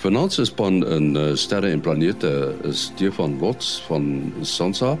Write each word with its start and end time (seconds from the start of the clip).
Vanaand 0.00 0.32
se 0.32 0.44
span 0.44 0.86
in 0.86 1.16
uh, 1.16 1.34
sterre 1.36 1.68
en 1.68 1.80
planete 1.80 2.54
is 2.64 2.82
Stefan 2.82 3.38
Lots 3.40 3.82
van 3.84 4.32
Sansa. 4.40 4.94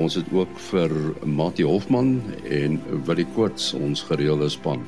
Ons 0.00 0.14
het 0.16 0.24
ook 0.32 0.54
vir 0.70 0.94
Mati 1.28 1.66
Hofman 1.68 2.22
en 2.48 2.78
Willie 3.04 3.26
Koorts 3.34 3.74
ons 3.76 4.00
gereelde 4.08 4.48
span. 4.48 4.80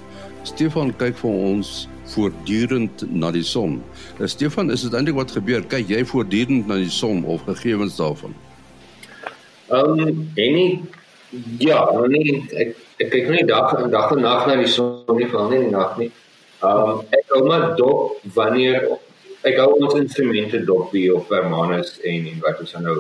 Stefan 0.49 0.95
kyk 0.97 1.21
vir 1.21 1.37
ons 1.51 1.75
voortdurend 2.15 3.05
na 3.13 3.29
die 3.37 3.45
son. 3.45 3.77
Uh, 4.17 4.25
Stefan, 4.25 4.73
is 4.73 4.87
dit 4.89 4.97
eintlik 4.97 5.21
wat 5.21 5.37
gebeur? 5.37 5.61
Kyk 5.69 5.93
jy 5.99 6.01
voortdurend 6.15 6.73
na 6.73 6.81
die 6.81 6.89
son 6.89 7.21
of 7.29 7.45
gegevens 7.45 8.01
daarvan? 8.01 8.33
Ehm 9.69 10.01
um, 10.01 10.27
enie 10.41 10.81
ja, 11.61 11.85
nee, 12.09 12.41
ek 12.57 12.77
ek 13.05 13.17
kyk 13.19 13.33
nie 13.37 13.47
dag 13.53 13.77
en 13.77 13.93
dag 13.93 14.17
en 14.17 14.25
nag 14.25 14.49
na 14.49 14.61
die 14.65 14.75
son 14.81 15.05
nie, 15.13 15.29
veral 15.29 15.53
nie 15.53 15.61
in 15.61 15.69
die 15.69 15.77
nag 15.77 15.97
nie. 16.01 16.13
Ehm 16.65 16.85
um, 16.97 17.09
ek 17.13 17.37
hou 17.37 17.47
maar 17.53 17.75
dop 17.77 18.31
wanneer 18.33 18.95
ek 19.49 19.59
hou 19.59 19.73
ons 19.81 19.99
instrumente 19.99 20.63
dop 20.67 20.93
hier 20.95 21.17
op 21.19 21.31
Hermanus 21.35 21.97
en 22.07 22.29
en 22.31 22.41
wat 22.45 22.61
ons 22.63 22.75
nou 22.79 22.99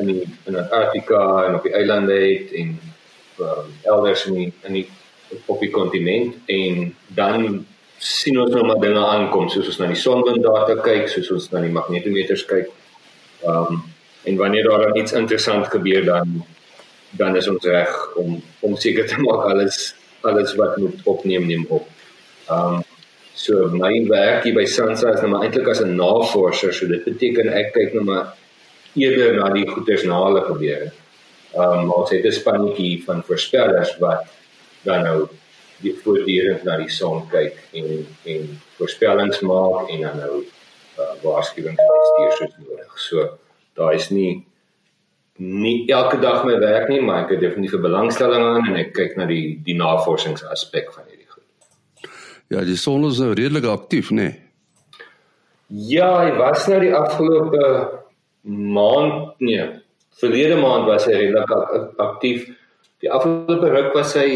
in 0.00 0.10
die 0.10 0.24
in 0.48 0.56
Antarktika 0.58 1.20
en 1.46 1.58
op 1.58 1.66
die 1.66 1.74
eilande 1.76 2.16
het 2.16 2.52
en 2.60 2.74
um, 3.38 3.72
elders 3.82 4.26
in 4.30 4.40
die, 4.40 4.50
in 4.68 4.80
die 4.80 4.86
op 5.50 5.60
die 5.60 5.70
kontinent 5.74 6.36
en 6.52 6.94
dan 7.16 7.64
sien 7.98 8.38
ons 8.40 8.52
nou 8.54 8.64
maar 8.66 8.80
dinge 8.82 9.00
aankom 9.00 9.48
soos 9.52 9.68
ons 9.72 9.80
na 9.80 9.90
die 9.92 9.98
sonwinddata 9.98 10.78
kyk, 10.84 11.08
soos 11.12 11.30
ons 11.34 11.50
na 11.52 11.62
die 11.64 11.72
magnetometers 11.74 12.46
kyk. 12.50 12.72
Ehm 13.44 13.76
um, 13.76 13.82
en 14.24 14.38
wanneer 14.40 14.64
daar 14.64 14.96
iets 14.96 15.12
interessant 15.12 15.66
gebeur 15.68 16.04
dan 16.04 16.38
dan 17.10 17.36
is 17.36 17.48
ons 17.48 17.64
reg 17.68 17.90
om 18.16 18.38
om 18.64 18.76
seker 18.80 19.04
te 19.06 19.20
maak 19.20 19.44
alles 19.50 19.92
alles 20.24 20.54
wat 20.56 20.78
moet 20.80 21.04
opneem 21.04 21.46
neem 21.46 21.66
op. 21.68 21.88
Ehm 22.48 22.80
um, 22.80 22.82
So 23.34 23.68
my 23.68 23.92
werk 24.08 24.44
hier 24.46 24.54
by 24.54 24.64
Sansa 24.70 25.10
is 25.14 25.22
nou 25.22 25.32
maar 25.32 25.44
eintlik 25.46 25.68
as 25.68 25.80
'n 25.82 25.96
navorser, 25.98 26.72
so 26.72 26.86
dit 26.86 27.04
beteken 27.04 27.48
ek 27.50 27.72
kyk 27.74 27.94
nou 27.94 28.04
maar 28.04 28.34
eerder 28.94 29.34
na 29.34 29.48
die 29.50 29.66
goeters 29.66 30.04
na 30.04 30.20
hulle 30.24 30.42
gebeur. 30.46 30.92
Ehm 31.54 31.78
um, 31.78 31.90
ons 31.92 32.10
het 32.10 32.24
'n 32.24 32.32
spannetjie 32.32 33.02
van 33.06 33.22
voorspellers 33.22 33.98
wat 33.98 34.26
dan 34.84 35.02
nou 35.02 35.28
die 35.82 35.94
voortdurend 36.02 36.62
na 36.64 36.76
die 36.76 36.88
son 36.88 37.26
kyk 37.28 37.58
en 37.72 38.06
en 38.24 38.60
voorspellings 38.78 39.40
maak 39.40 39.90
en 39.90 40.00
dan 40.00 40.16
nou 40.16 40.34
uh, 40.98 41.14
waarskuwings 41.22 41.80
stuur 41.80 42.32
soos 42.38 42.54
nodig. 42.58 42.98
So 42.98 43.38
daar 43.74 43.94
is 43.94 44.10
nie 44.10 44.44
nie 45.36 45.88
elke 45.90 46.20
dag 46.20 46.44
my 46.44 46.58
werk 46.58 46.88
nie, 46.88 47.00
maar 47.00 47.24
ek 47.24 47.30
het 47.30 47.40
definitief 47.40 47.74
'n 47.74 47.82
belangstelling 47.82 48.44
aan 48.44 48.66
en 48.68 48.76
ek 48.76 48.92
kyk 48.92 49.16
na 49.16 49.26
die 49.26 49.60
die 49.64 49.74
navorsingsaspek 49.74 50.92
van 50.92 51.02
hierdie 51.08 51.13
Ja, 52.54 52.62
die 52.62 52.78
son 52.78 53.02
is 53.08 53.18
nou 53.18 53.32
redelik 53.34 53.66
aktief, 53.66 54.12
né? 54.14 54.28
Nee? 54.30 54.40
Ja, 55.66 56.10
hy 56.20 56.34
was 56.38 56.68
nou 56.70 56.78
die 56.84 56.92
afgelope 56.94 57.64
maand, 58.46 59.32
nee, 59.42 59.64
verlede 60.20 60.58
maand 60.60 60.86
was 60.86 61.08
hy 61.08 61.16
redelik 61.18 61.50
aktief. 62.04 62.44
Die 63.02 63.10
afgelope 63.10 63.72
ruk 63.72 63.96
was 63.96 64.12
hy 64.20 64.28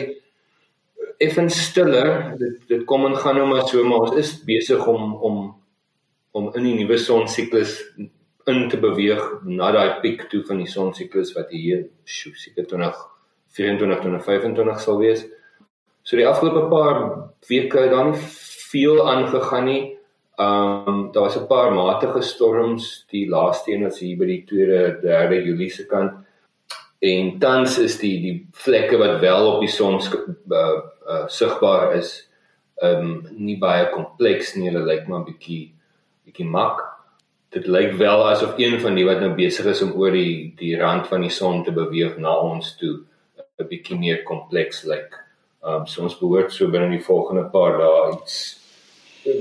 effens 1.23 1.61
stiller. 1.69 2.35
Dit 2.41 2.59
dit 2.71 2.85
kom 2.91 3.07
en 3.07 3.15
gaan 3.21 3.39
nou 3.39 3.47
maar 3.53 3.69
so, 3.69 3.85
maar 3.87 4.09
ons 4.09 4.19
is 4.19 4.35
besig 4.49 4.83
om 4.87 5.15
om 5.15 5.39
om 6.37 6.51
in 6.59 6.67
die 6.67 6.75
nuwe 6.81 6.99
sonsiklus 7.01 7.79
in 8.49 8.67
te 8.71 8.79
beweeg 8.81 9.23
na 9.47 9.71
daai 9.75 10.01
piek 10.03 10.27
toe 10.33 10.43
van 10.49 10.61
die 10.63 10.71
sonsiklus 10.71 11.33
wat 11.37 11.51
hier 11.55 11.87
seker 12.05 12.67
20 12.67 12.99
24 13.59 14.03
2025 14.05 14.83
sal 14.83 14.99
wees. 15.03 15.25
So 16.09 16.17
die 16.17 16.25
afgelope 16.25 16.71
paar 16.71 17.03
weke 17.51 17.83
het 17.83 17.91
dan 17.93 18.15
veel 18.71 19.03
aangegaan 19.11 19.67
nie. 19.69 19.83
Ehm 20.41 20.89
um, 20.89 21.01
daar 21.13 21.23
was 21.23 21.37
'n 21.37 21.47
paar 21.47 21.73
matige 21.73 22.23
storms, 22.23 23.05
die 23.11 23.29
laaste 23.29 23.73
een 23.73 23.83
was 23.83 23.99
hier 23.99 24.17
by 24.17 24.27
die 24.27 24.45
2de 24.45 25.01
3de 25.03 25.43
Julie 25.45 25.71
se 25.71 25.87
kant. 25.87 26.13
En 26.99 27.39
tans 27.39 27.79
is 27.79 27.99
die 27.99 28.21
die 28.23 28.49
vlekke 28.53 28.97
wat 28.97 29.21
wel 29.21 29.53
op 29.53 29.61
die 29.61 29.69
son 29.69 30.01
uh, 30.01 30.81
uh, 31.09 31.27
sigbaar 31.27 31.95
is, 31.95 32.31
ehm 32.77 33.01
um, 33.01 33.27
nie 33.31 33.59
baie 33.59 33.91
kompleks 33.91 34.55
nie, 34.55 34.71
hulle 34.71 34.87
lyk 34.87 35.07
maar 35.09 35.21
'n 35.21 35.25
bietjie 35.25 35.75
bietjie 36.25 36.49
mak. 36.49 36.83
Dit 37.51 37.67
lyk 37.67 37.93
wel 37.93 38.29
asof 38.29 38.55
een 38.57 38.81
van 38.81 38.95
die 38.95 39.05
wat 39.05 39.21
nou 39.21 39.35
besig 39.35 39.67
is 39.67 39.83
om 39.83 39.93
oor 39.93 40.11
die 40.11 40.55
die 40.57 40.77
rand 40.79 41.07
van 41.07 41.21
die 41.21 41.31
son 41.31 41.65
te 41.65 41.73
beweeg 41.73 42.17
na 42.17 42.33
ons 42.41 42.77
toe 42.77 43.01
'n 43.59 43.69
bietjie 43.69 43.99
meer 43.99 44.23
kompleks 44.23 44.85
lyk. 44.85 45.28
Um, 45.63 45.87
so 45.87 46.03
ons 46.03 46.19
behoort 46.19 46.53
so 46.55 46.69
binne 46.71 46.91
die 46.93 47.03
volgende 47.03 47.49
paar 47.51 47.79
dae 47.81 48.13
iets 48.15 48.37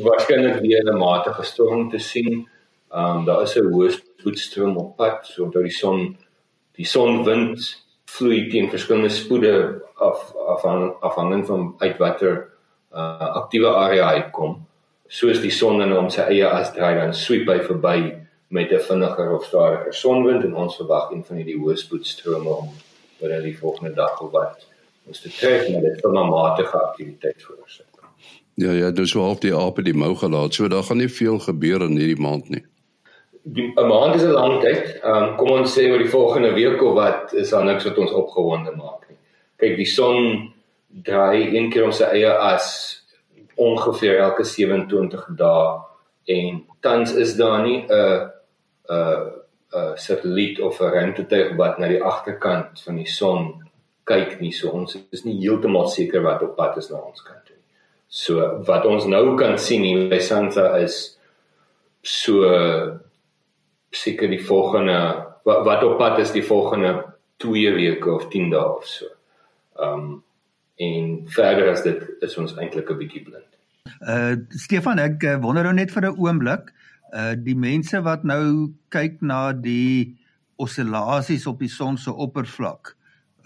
waarskynlik 0.04 0.62
weer 0.64 0.84
'n 0.84 0.98
matige 0.98 1.44
storm 1.44 1.90
te 1.90 2.00
sien. 2.00 2.48
Um, 2.92 3.26
daar 3.26 3.42
is 3.44 3.56
'n 3.56 3.70
hoë 3.72 3.92
spoedstroom 3.92 4.78
op 4.78 4.98
pad, 4.98 5.26
so 5.26 5.44
onder 5.44 5.64
die 5.64 5.72
son 5.72 6.18
die 6.76 6.86
sonwind 6.86 7.60
vloei 8.06 8.50
teen 8.50 8.70
verskillende 8.70 9.10
spoede 9.10 9.82
af 9.96 10.34
afhang 10.48 10.94
afhangend 11.02 11.46
van 11.46 11.76
uit 11.78 11.98
watter 11.98 12.50
uh 12.94 13.36
aktiewe 13.42 13.68
area 13.68 14.10
hy 14.14 14.22
kom. 14.32 14.66
Soos 15.08 15.42
die 15.42 15.52
son 15.52 15.80
dan 15.80 15.98
om 15.98 16.10
sy 16.10 16.22
eie 16.22 16.48
as 16.50 16.74
draai 16.74 16.96
dan 16.96 17.14
sweep 17.14 17.48
hy 17.48 17.60
verby 17.60 18.28
met 18.50 18.72
'n 18.72 18.80
vinniger 18.80 19.36
of 19.36 19.46
stadiger 19.46 19.94
sonwind 19.94 20.44
en 20.44 20.56
ons 20.56 20.76
verwag 20.76 21.12
een 21.12 21.24
van 21.24 21.38
hierdie 21.38 21.60
hoë 21.60 21.76
spoedstrome 21.76 22.50
om 22.50 22.70
binne 23.20 23.42
die 23.42 23.58
volgende 23.58 23.94
dag 23.94 24.22
of 24.22 24.32
wat 24.32 24.66
ons 25.08 25.22
te 25.22 25.30
trek 25.30 25.70
met 25.70 25.82
dit 25.82 26.02
van 26.02 26.18
'n 26.18 26.30
matige 26.30 26.78
aktiwiteit 26.78 27.44
veroorsaak. 27.44 27.98
Ja 28.56 28.72
ja, 28.72 28.92
dis 28.92 29.14
wel 29.14 29.30
op 29.30 29.42
die 29.42 29.54
ape 29.54 29.84
die 29.84 29.94
mou 29.94 30.16
gelaat. 30.16 30.54
So 30.54 30.68
daar 30.68 30.84
gaan 30.84 30.98
nie 30.98 31.10
veel 31.10 31.40
gebeur 31.40 31.82
in 31.82 31.98
hierdie 31.98 32.22
maand 32.22 32.50
nie. 32.50 32.64
Die 33.44 33.72
'n 33.76 33.88
maand 33.88 34.16
is 34.16 34.24
'n 34.24 34.32
lang 34.32 34.62
tyd. 34.62 35.00
Ehm 35.04 35.24
um, 35.24 35.36
kom 35.36 35.52
ons 35.52 35.78
sê 35.78 35.92
oor 35.92 35.98
die 35.98 36.10
volgende 36.10 36.54
week 36.54 36.82
of 36.82 36.94
wat 36.94 37.34
is 37.34 37.50
daar 37.50 37.66
niks 37.66 37.84
wat 37.84 37.98
ons 37.98 38.12
opgewonde 38.12 38.72
maak 38.76 39.10
nie. 39.10 39.18
Kyk, 39.58 39.76
die 39.76 39.86
son 39.86 40.54
draai 41.04 41.56
een 41.56 41.70
keer 41.70 41.86
om 41.86 41.92
sy 41.92 42.04
eie 42.04 42.34
as 42.34 42.98
ongeveer 43.56 44.18
elke 44.18 44.44
27 44.44 45.26
dae 45.38 45.80
en 46.26 46.66
tans 46.82 47.14
is 47.14 47.36
daar 47.36 47.62
nie 47.64 47.86
'n 47.90 48.30
'n 48.90 49.32
'n 49.74 49.98
satelliet 49.98 50.62
of 50.62 50.82
'n 50.82 50.92
ruimtetuig 50.92 51.56
wat 51.56 51.78
na 51.78 51.88
die 51.88 52.04
agterkant 52.04 52.82
van 52.82 52.96
die 52.96 53.08
son 53.08 53.67
kyk 54.08 54.40
nie. 54.42 54.54
So 54.56 54.72
ons 54.76 54.98
is 55.12 55.26
nie 55.26 55.38
heeltemal 55.42 55.90
seker 55.92 56.24
wat 56.26 56.44
op 56.46 56.56
pad 56.58 56.80
is 56.82 56.90
na 56.92 57.02
ons 57.02 57.24
kant 57.26 57.44
toe. 57.48 57.58
So 58.08 58.64
wat 58.68 58.88
ons 58.88 59.08
nou 59.10 59.36
kan 59.40 59.58
sien 59.60 59.84
hier 59.84 60.08
by 60.12 60.20
Santa 60.24 60.70
is 60.80 61.18
so 62.08 62.48
seker 63.92 64.32
die 64.32 64.44
volgende 64.44 64.98
wat, 65.48 65.64
wat 65.68 65.84
op 65.84 65.98
pad 66.00 66.20
is 66.24 66.34
die 66.36 66.46
volgende 66.46 66.96
2 67.44 67.76
weke 67.76 68.12
of 68.12 68.28
10 68.32 68.50
dae 68.54 68.64
of 68.64 68.88
so. 68.88 69.12
Um 69.76 70.24
en 70.78 71.24
verder 71.34 71.72
as 71.72 71.82
dit 71.82 72.04
is 72.22 72.36
ons 72.38 72.54
eintlik 72.54 72.92
'n 72.92 73.00
bietjie 73.00 73.24
blind. 73.26 73.50
Uh 74.06 74.38
Stefan, 74.50 75.00
ek 75.00 75.24
uh, 75.24 75.40
wonder 75.42 75.64
nou 75.64 75.74
net 75.74 75.92
vir 75.92 76.06
'n 76.06 76.20
oomblik, 76.22 76.70
uh 77.14 77.34
die 77.34 77.56
mense 77.56 77.98
wat 78.06 78.24
nou 78.24 78.70
kyk 78.94 79.22
na 79.22 79.54
die 79.54 80.14
oscillasies 80.58 81.48
op 81.48 81.60
die 81.60 81.72
son 81.72 81.98
se 81.98 82.14
oppervlak 82.14 82.97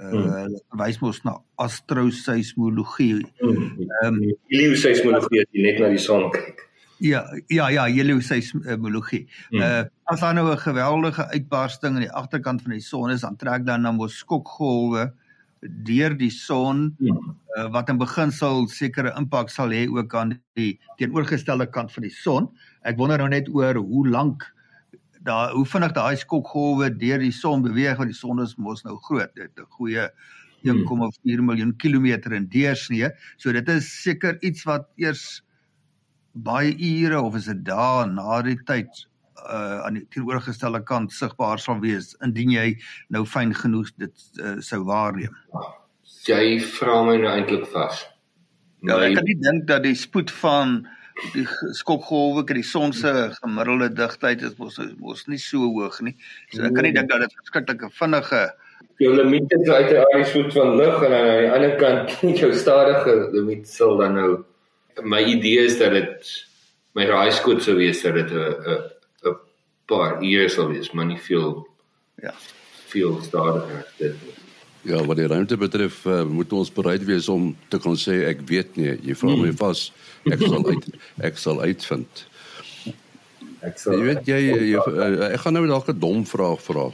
uh 0.02 0.48
wys 0.80 1.00
mos 1.02 1.22
na 1.24 1.38
astroseismologie. 1.62 3.22
Hmm. 3.42 3.72
Ehm 4.02 4.20
um, 4.20 4.20
helioseismologie 4.52 5.44
as 5.44 5.50
jy 5.54 5.66
net 5.68 5.80
na 5.80 5.90
die 5.94 6.02
son 6.02 6.30
kyk. 6.34 6.68
Ja, 7.02 7.24
ja, 7.50 7.70
ja, 7.74 7.88
helioseismologie. 7.90 9.26
Hmm. 9.50 9.62
Uh 9.62 9.84
as 10.12 10.20
daar 10.20 10.34
nou 10.34 10.52
'n 10.52 10.58
geweldige 10.58 11.28
uitbarsting 11.32 11.96
aan 11.96 12.08
die 12.08 12.12
agterkant 12.12 12.62
van 12.62 12.72
die 12.72 12.84
son 12.84 13.12
is, 13.12 13.22
dan 13.22 13.36
trek 13.36 13.66
dan 13.66 13.84
dan 13.84 13.96
mos 13.96 14.18
skokgolwe 14.18 15.14
deur 15.62 16.18
die 16.18 16.32
son 16.32 16.96
hmm. 16.98 17.36
uh, 17.58 17.70
wat 17.72 17.90
in 17.90 17.98
beginsel 17.98 18.68
sekere 18.68 19.14
impak 19.18 19.50
sal 19.50 19.70
hê 19.70 19.86
ook 19.88 20.16
aan 20.16 20.34
die 20.58 20.80
teenoorgestelde 20.98 21.70
kant 21.70 21.92
van 21.94 22.04
die 22.04 22.16
son. 22.16 22.50
Ek 22.82 22.98
wonder 22.98 23.18
nou 23.18 23.30
net 23.30 23.50
oor 23.54 23.76
hoe 23.76 24.08
lank 24.10 24.44
daar 25.24 25.54
hoe 25.54 25.66
vinnig 25.66 25.94
daai 25.98 26.18
skokgolwe 26.18 26.90
deur 27.04 27.22
die 27.22 27.34
son 27.36 27.62
beweeg 27.66 27.98
want 27.98 28.10
die 28.10 28.18
son 28.18 28.42
is 28.44 28.56
mos 28.58 28.84
nou 28.88 28.98
groot 29.08 29.34
dit 29.36 29.52
'n 29.60 29.70
goeie 29.78 30.10
1,4 30.64 30.74
hmm. 30.74 31.46
miljoen 31.46 31.76
kilometer 31.78 32.34
in 32.34 32.48
deursnee 32.50 33.10
so 33.38 33.52
dit 33.52 33.70
is 33.70 33.90
seker 34.02 34.38
iets 34.42 34.64
wat 34.64 34.90
eers 34.96 35.44
baie 36.34 36.76
ure 36.78 37.22
of 37.22 37.36
is 37.36 37.46
dit 37.46 37.66
dae 37.66 38.06
na 38.08 38.42
die 38.42 38.58
tyd 38.66 38.90
uh 39.42 39.82
aan 39.86 39.98
die 39.98 40.06
teenoorgestelde 40.14 40.84
kant 40.86 41.14
sigbaar 41.14 41.60
sal 41.60 41.80
wees 41.82 42.16
indien 42.26 42.52
jy 42.52 42.68
nou 43.10 43.26
fyn 43.26 43.54
genoeg 43.58 43.90
dit 43.98 44.26
uh, 44.40 44.60
sou 44.62 44.84
waarneem. 44.86 45.34
Jy 46.28 46.60
vra 46.78 47.02
my 47.08 47.18
nou 47.18 47.32
eintlik 47.32 47.66
vas. 47.74 48.06
Ja, 48.86 49.00
ek 49.02 49.16
kan 49.18 49.26
nie 49.26 49.38
dink 49.42 49.66
dat 49.70 49.84
die 49.86 49.96
spoed 49.98 50.32
van 50.42 50.82
die 51.34 51.46
skokgolwe 51.78 52.44
kry 52.50 52.62
die 52.62 52.68
son 52.68 52.94
se 52.94 53.12
gemiddelde 53.38 53.90
digtheid 53.96 54.42
is 54.42 54.58
mos 54.58 54.80
mos 54.98 55.28
nie 55.28 55.42
so 55.42 55.70
hoog 55.78 56.02
nie. 56.02 56.16
So 56.52 56.66
ek 56.66 56.76
kan 56.76 56.88
nie 56.88 56.96
dink 56.98 57.10
dat 57.10 57.26
dit 57.26 57.40
verskriklike 57.42 57.92
vinnige 58.00 58.44
jou 59.02 59.16
limiet 59.16 59.52
is 59.58 59.70
uit 59.70 59.90
die 59.90 60.26
spoed 60.30 60.54
van 60.54 60.76
lig 60.78 61.04
en 61.08 61.14
aan 61.18 61.30
die 61.40 61.52
ander 61.56 61.76
kant 61.82 62.16
jou 62.44 62.52
stadige 62.54 63.18
limiet 63.34 63.70
sal 63.70 63.98
dan 64.02 64.18
nou 64.18 64.30
my 65.02 65.22
idee 65.26 65.66
is 65.66 65.78
dat 65.80 65.96
dit 65.98 66.32
my 66.98 67.08
raaiskoot 67.10 67.64
sou 67.64 67.78
wees 67.80 68.02
dat 68.04 68.18
dit 68.20 68.32
'n 68.32 68.76
'n 68.76 68.82
'n 69.32 69.38
paar 69.86 70.22
ure 70.22 70.50
sou 70.50 70.68
wees, 70.74 70.92
maar 70.92 71.06
nie 71.06 71.20
veel 71.20 71.68
ja, 72.22 72.34
veel 72.88 73.22
stadiger 73.22 73.86
dit. 73.98 74.16
Ja, 74.82 75.04
wat 75.06 75.20
die 75.20 75.28
ruimte 75.30 75.58
betref, 75.62 76.00
uh, 76.10 76.24
moet 76.26 76.54
ons 76.58 76.72
bereid 76.74 77.04
wees 77.06 77.28
om 77.30 77.52
te 77.70 77.78
kan 77.82 77.94
sê 78.00 78.24
ek 78.32 78.42
weet 78.50 78.80
nie. 78.82 78.96
Jy 79.06 79.16
vra 79.20 79.36
my 79.38 79.52
vas, 79.60 79.92
ek 80.26 80.42
sal 80.42 80.66
uit 80.66 80.88
ek 81.30 81.38
sal 81.38 81.62
uitvind. 81.62 82.24
Ek 83.62 83.78
sal 83.78 84.00
Jy 84.00 84.08
weet 84.08 84.32
jy, 84.32 84.40
jy 84.42 84.82
uh, 84.82 85.28
ek 85.30 85.44
gaan 85.44 85.54
nou 85.60 85.68
dalk 85.70 85.92
'n 85.94 86.00
dom 86.02 86.26
vraag 86.26 86.58
vra. 86.66 86.90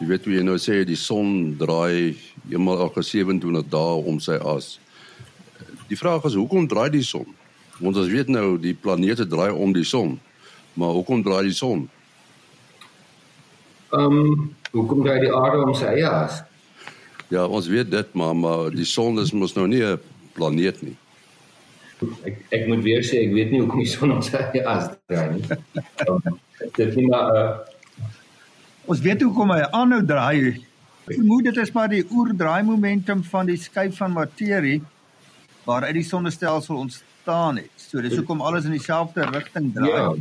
Jy 0.00 0.08
weet 0.08 0.24
hoe 0.24 0.34
jy 0.38 0.46
nou 0.48 0.56
sê 0.56 0.80
die 0.88 0.96
son 0.96 1.56
draai 1.60 2.16
eenmal 2.48 2.80
elke 2.88 3.04
27 3.04 3.68
dae 3.68 4.00
om 4.08 4.20
sy 4.20 4.40
as. 4.40 4.78
Die 5.88 5.96
vraag 5.96 6.24
is 6.24 6.40
hoekom 6.40 6.64
draai 6.68 6.88
die 6.90 7.04
son? 7.04 7.28
Want 7.80 8.00
ons 8.00 8.08
weet 8.08 8.32
nou 8.32 8.56
die 8.56 8.74
planete 8.74 9.28
draai 9.28 9.52
om 9.52 9.76
die 9.76 9.84
son. 9.84 10.16
Maar 10.74 10.96
hoekom 10.96 11.20
draai 11.22 11.44
die 11.52 11.56
son? 11.56 11.88
Ehm 13.92 14.20
um, 14.24 14.54
hoekom 14.72 15.04
draai 15.04 15.20
die 15.20 15.32
aarde 15.32 15.64
om 15.68 15.74
sy 15.76 15.92
eie 16.00 16.08
as? 16.08 16.40
Ja, 17.28 17.46
ons 17.46 17.66
weet 17.66 17.90
dit, 17.90 18.12
maar 18.14 18.36
maar 18.36 18.70
die 18.70 18.86
son 18.86 19.18
is 19.18 19.32
mos 19.32 19.54
nou 19.54 19.66
nie 19.66 19.82
'n 19.82 19.98
planeet 20.32 20.82
nie. 20.82 20.96
Ek 22.28 22.44
ek 22.52 22.66
moet 22.68 22.82
weer 22.84 23.02
sê 23.02 23.24
ek 23.26 23.32
weet 23.32 23.50
nie 23.50 23.60
hoekom 23.60 23.82
die 23.82 23.88
son 23.88 24.12
eie 24.20 24.66
as 24.66 24.90
draai 25.08 25.32
nie. 25.32 25.44
Dit 26.76 26.88
is 26.88 26.94
nie 26.94 27.06
maar 27.08 27.36
uh, 27.36 27.58
ons 28.84 29.00
weet 29.00 29.22
hoekom 29.22 29.50
hy 29.50 29.62
aanhou 29.70 30.02
draai. 30.04 30.62
Vermoed 31.06 31.44
dit 31.44 31.56
is 31.56 31.72
maar 31.72 31.88
die 31.88 32.04
oerdraai 32.10 32.62
momentum 32.62 33.22
van 33.24 33.46
die 33.46 33.56
skuif 33.56 33.96
van 33.96 34.12
materie 34.12 34.82
waaruit 35.66 35.94
die 35.94 36.06
sonnestelsel 36.06 36.76
ontstaan 36.76 37.56
het. 37.56 37.70
So 37.76 38.00
dis 38.00 38.16
hoekom 38.16 38.40
alles 38.40 38.64
in 38.64 38.76
dieselfde 38.76 39.26
rigting 39.30 39.72
draai. 39.74 39.90
Ja. 39.90 40.14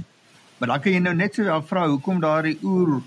Maar 0.57 0.67
dan 0.67 0.81
kan 0.81 0.91
jy 0.95 0.99
nou 1.03 1.15
net 1.15 1.35
so 1.35 1.61
vra 1.69 1.87
hoekom 1.87 2.21
daardie 2.23 2.57
oer 2.63 3.01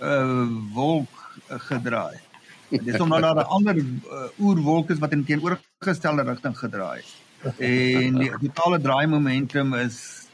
uh 0.00 0.46
wolk 0.76 1.10
uh, 1.50 1.58
gedraai. 1.68 2.25
Dis 2.68 3.00
omdat 3.00 3.22
daar 3.22 3.36
'n 3.36 3.52
ander 3.56 3.76
uh, 3.76 4.28
oerwolk 4.38 4.90
is 4.90 4.98
wat 4.98 5.12
in 5.12 5.24
teenoorgestelde 5.24 6.22
rigting 6.22 6.58
gedraai 6.58 7.00
het. 7.00 7.58
En 7.58 8.14
die 8.18 8.30
totale 8.52 8.80
draai 8.80 9.06
momentum 9.06 9.74
is 9.74 10.26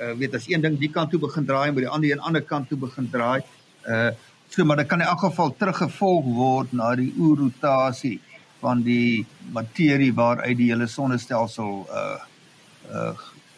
uh 0.00 0.16
weet 0.16 0.34
as 0.34 0.48
een 0.48 0.60
ding 0.60 0.78
die 0.78 0.90
kant 0.90 1.10
toe 1.10 1.20
begin 1.20 1.44
draai, 1.44 1.70
moet 1.70 1.84
die 1.84 1.88
ander 1.88 2.10
een 2.12 2.20
ander 2.20 2.42
kant 2.42 2.68
toe 2.68 2.78
begin 2.78 3.10
draai. 3.10 3.42
Uh 3.86 4.10
so 4.48 4.64
maar 4.64 4.76
dit 4.76 4.86
kan 4.86 5.00
in 5.00 5.06
elk 5.06 5.20
geval 5.20 5.54
teruggevolg 5.56 6.24
word 6.24 6.72
na 6.72 6.94
die 6.94 7.14
oerrotasie 7.18 8.20
van 8.60 8.82
die 8.82 9.26
materie 9.52 10.14
waaruit 10.14 10.56
die 10.56 10.70
hele 10.72 10.86
sonnestelsel 10.86 11.86
uh 11.90 12.18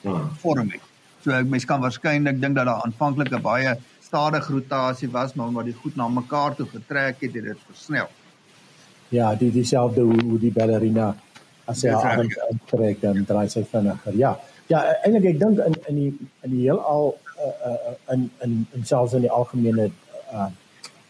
uh 0.04 0.18
vorm 0.42 0.70
het. 0.70 0.84
So 1.22 1.30
ek 1.30 1.46
mens 1.46 1.64
kan 1.64 1.80
waarskynlik 1.80 2.40
dink 2.40 2.56
dat 2.56 2.66
daar 2.66 2.82
aanvanklik 2.84 3.32
'n 3.32 3.42
baie 3.42 3.78
stadige 4.12 4.52
rotasie 4.52 5.10
was, 5.10 5.34
maar 5.34 5.46
omdat 5.46 5.64
die 5.70 5.78
goed 5.82 5.96
na 5.96 6.08
mekaar 6.08 6.54
toe 6.54 6.66
getrek 6.68 7.20
het, 7.24 7.34
het 7.34 7.44
dit 7.44 7.60
versnel. 7.66 8.08
Ja, 9.08 9.34
die 9.34 9.50
dieselfde 9.52 10.04
hoe, 10.04 10.20
hoe 10.22 10.38
die 10.40 10.52
ballerina 10.52 11.14
as 11.64 11.80
sy 11.80 11.92
haar 11.92 12.18
arms 12.18 12.36
uittrek 12.48 13.00
dan 13.00 13.24
draai 13.28 13.48
sy 13.48 13.62
vinniger. 13.70 14.16
Ja. 14.20 14.32
Ja, 14.68 14.82
eintlik 15.04 15.30
ek 15.32 15.38
dink 15.40 15.62
in 15.64 15.78
in 15.88 16.00
die 16.00 16.10
in 16.44 16.52
die 16.52 16.66
heelal 16.66 17.14
uh, 17.36 17.70
uh, 17.70 17.94
in 18.14 18.28
in 18.44 18.58
in 18.76 18.84
selfs 18.88 19.16
in 19.16 19.24
die 19.24 19.32
algemene 19.32 19.88
uh 20.32 20.50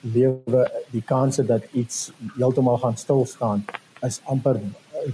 lewe 0.02 0.64
die 0.90 1.02
kanse 1.06 1.44
dat 1.46 1.66
iets 1.78 1.98
heeltemal 2.34 2.80
gaan 2.82 2.96
stil 2.98 3.20
staan 3.30 3.60
is 4.02 4.18
amper 4.34 4.58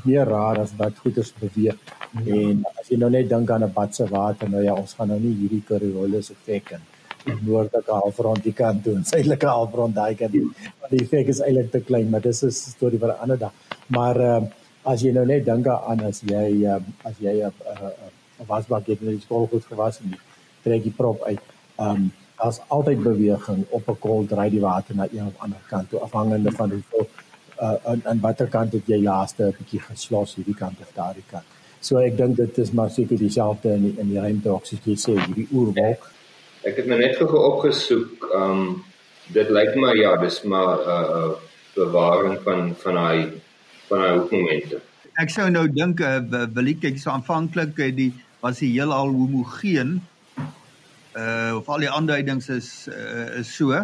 meer 0.04 0.24
raar 0.24 0.60
as 0.62 0.72
wat 0.78 0.96
goeders 1.04 1.32
beweeg. 1.40 1.76
En 2.24 2.62
as 2.80 2.88
jy 2.88 2.96
nou 3.00 3.10
net 3.12 3.28
dink 3.28 3.50
aan 3.50 3.64
'n 3.64 3.72
bad 3.72 3.94
se 3.94 4.06
water, 4.08 4.48
nou 4.48 4.62
ja, 4.64 4.76
ons 4.84 4.94
gaan 4.94 5.12
nou 5.12 5.20
nie 5.20 5.34
hierdie 5.42 5.64
Coriolis 5.68 6.32
effek 6.36 6.72
die 6.76 6.97
noordelike 7.40 7.92
halfrond 7.92 8.42
die 8.42 8.52
kant 8.52 8.84
doen, 8.84 9.04
suidelike 9.10 9.46
halfrond 9.46 9.94
daai 9.94 10.14
kant 10.14 10.32
doen. 10.32 10.52
Want 10.80 10.94
die 10.94 11.02
effek 11.04 11.32
is 11.34 11.42
eintlik 11.44 11.70
te 11.70 11.80
klein, 11.80 12.08
maar 12.10 12.24
dis 12.24 12.42
'n 12.44 12.50
storie 12.50 12.98
vir 12.98 13.12
'n 13.14 13.20
ander 13.22 13.38
dag. 13.38 13.52
Maar 13.86 14.20
ehm 14.20 14.44
uh, 14.44 14.50
as 14.92 15.02
jy 15.02 15.12
nou 15.12 15.26
net 15.26 15.44
dink 15.44 15.66
aan 15.66 16.00
as 16.00 16.20
jy 16.20 16.46
ehm 16.64 16.84
uh, 16.84 17.08
as 17.10 17.16
jy 17.20 17.34
'n 17.34 17.50
uh, 17.50 17.52
uh, 17.72 17.92
uh, 18.06 18.46
wasbak 18.46 18.86
het 18.86 19.00
in 19.00 19.16
die 19.16 19.20
skool 19.26 19.46
goed 19.46 19.64
gewas 19.64 20.00
en 20.00 20.10
jy 20.10 20.18
trek 20.62 20.82
die 20.82 20.96
prop 21.00 21.22
uit, 21.22 21.40
ehm 21.76 21.90
um, 21.90 22.10
daar's 22.38 22.60
altyd 22.68 23.02
beweging 23.02 23.64
op 23.70 23.88
'n 23.88 23.98
kol 23.98 24.26
draai 24.26 24.50
die 24.50 24.60
water 24.60 24.94
na 24.94 25.06
een 25.12 25.26
of 25.26 25.36
ander 25.38 25.62
kant 25.68 25.90
toe 25.90 26.00
afhangende 26.00 26.52
van 26.52 26.70
hoeveel 26.70 27.08
uh 27.60 27.74
aan, 27.90 28.00
aan 28.04 28.20
watter 28.20 28.48
kant 28.48 28.72
het 28.72 28.86
jy 28.86 29.02
laaste 29.02 29.42
'n 29.44 29.54
bietjie 29.58 29.80
geslos 29.80 30.34
hierdie 30.34 30.54
kant 30.54 30.80
of 30.80 30.90
daardie 30.94 31.28
kant. 31.30 31.44
So 31.80 31.98
ek 31.98 32.16
dink 32.16 32.36
dit 32.36 32.58
is 32.58 32.70
maar 32.70 32.90
seker 32.90 33.18
dieselfde 33.18 33.74
in 33.74 33.82
die, 33.82 33.94
in 33.98 34.08
die 34.08 34.20
ruimte 34.20 34.60
jy 34.84 34.96
sê 34.96 35.12
hierdie 35.18 35.48
oerwolk. 35.52 36.10
Ek 36.66 36.78
het 36.80 36.86
nou 36.90 36.98
net 36.98 37.16
gou 37.18 37.28
opgesoek. 37.52 38.28
Ehm 38.34 38.50
um, 38.50 38.84
dit 39.28 39.50
lyk 39.52 39.74
my 39.76 39.92
ja, 39.98 40.16
dis 40.16 40.42
maar 40.42 40.78
'n 40.78 40.88
uh, 40.88 41.16
uh, 41.18 41.34
bewaring 41.74 42.38
van 42.44 42.74
van 42.82 42.96
hy 42.96 43.16
van 43.88 44.00
hy 44.00 44.12
hoekmomente. 44.16 44.80
Ek 45.20 45.30
sou 45.30 45.50
nou 45.50 45.66
dink 45.68 46.00
uh, 46.00 46.18
wil 46.54 46.66
ek 46.66 46.80
kyk 46.80 46.98
so 46.98 47.10
aanvanklik 47.10 47.78
uh, 47.78 47.90
die 47.94 48.12
was 48.40 48.58
die 48.58 48.72
heelal 48.72 49.12
homogeen. 49.12 50.00
Uh 51.18 51.58
of 51.58 51.68
al 51.68 51.82
die 51.82 51.90
aanduidings 51.90 52.48
is 52.48 52.88
uh, 52.88 53.38
is 53.40 53.54
so 53.56 53.74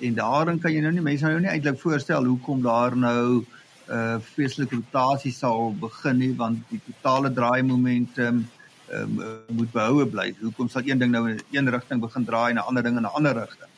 en 0.00 0.14
daarin 0.14 0.58
kan 0.58 0.72
jy 0.72 0.80
nou 0.82 0.92
nie 0.92 1.04
mense 1.04 1.26
nou 1.26 1.40
nie 1.40 1.50
eintlik 1.50 1.78
voorstel 1.78 2.24
hoekom 2.26 2.62
daar 2.62 2.96
nou 2.96 3.44
uh 3.88 4.16
vreeslike 4.34 4.74
rotasie 4.74 5.32
sal 5.32 5.74
begin 5.80 6.18
nie 6.18 6.32
want 6.36 6.58
die 6.70 6.80
totale 6.86 7.30
draai 7.30 7.62
momentum 7.62 8.44
um, 8.92 9.20
moet 9.48 9.72
behoue 9.72 10.06
bly. 10.06 10.34
Hoekom 10.40 10.68
sal 10.68 10.82
een 10.84 10.98
ding 10.98 11.12
nou 11.12 11.30
in 11.30 11.40
een 11.50 11.70
rigting 11.70 12.00
begin 12.00 12.24
draai 12.24 12.50
en 12.50 12.56
'n 12.56 12.66
ander 12.68 12.82
ding 12.82 12.96
in 12.96 13.02
'n 13.02 13.16
ander 13.16 13.34
rigting? 13.34 13.70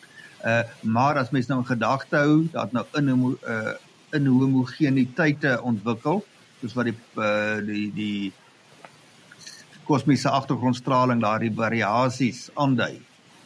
Uh 0.44 0.62
maar 0.80 1.18
as 1.18 1.30
mens 1.30 1.46
nou 1.46 1.60
in 1.60 1.66
gedagte 1.66 2.16
hou 2.16 2.48
dat 2.52 2.72
nou 2.72 2.86
in 2.94 3.10
'n 3.10 3.38
uh 3.48 3.74
in 4.12 4.26
homogeniteite 4.26 5.60
ontwikkel, 5.62 6.24
soos 6.60 6.74
wat 6.74 6.84
die 6.84 6.96
uh, 7.18 7.58
die 7.66 7.92
die 7.94 8.32
kosmiese 9.86 10.30
agtergrondstraling 10.30 11.20
daardie 11.22 11.52
variasies 11.54 12.48
aandui, 12.54 13.00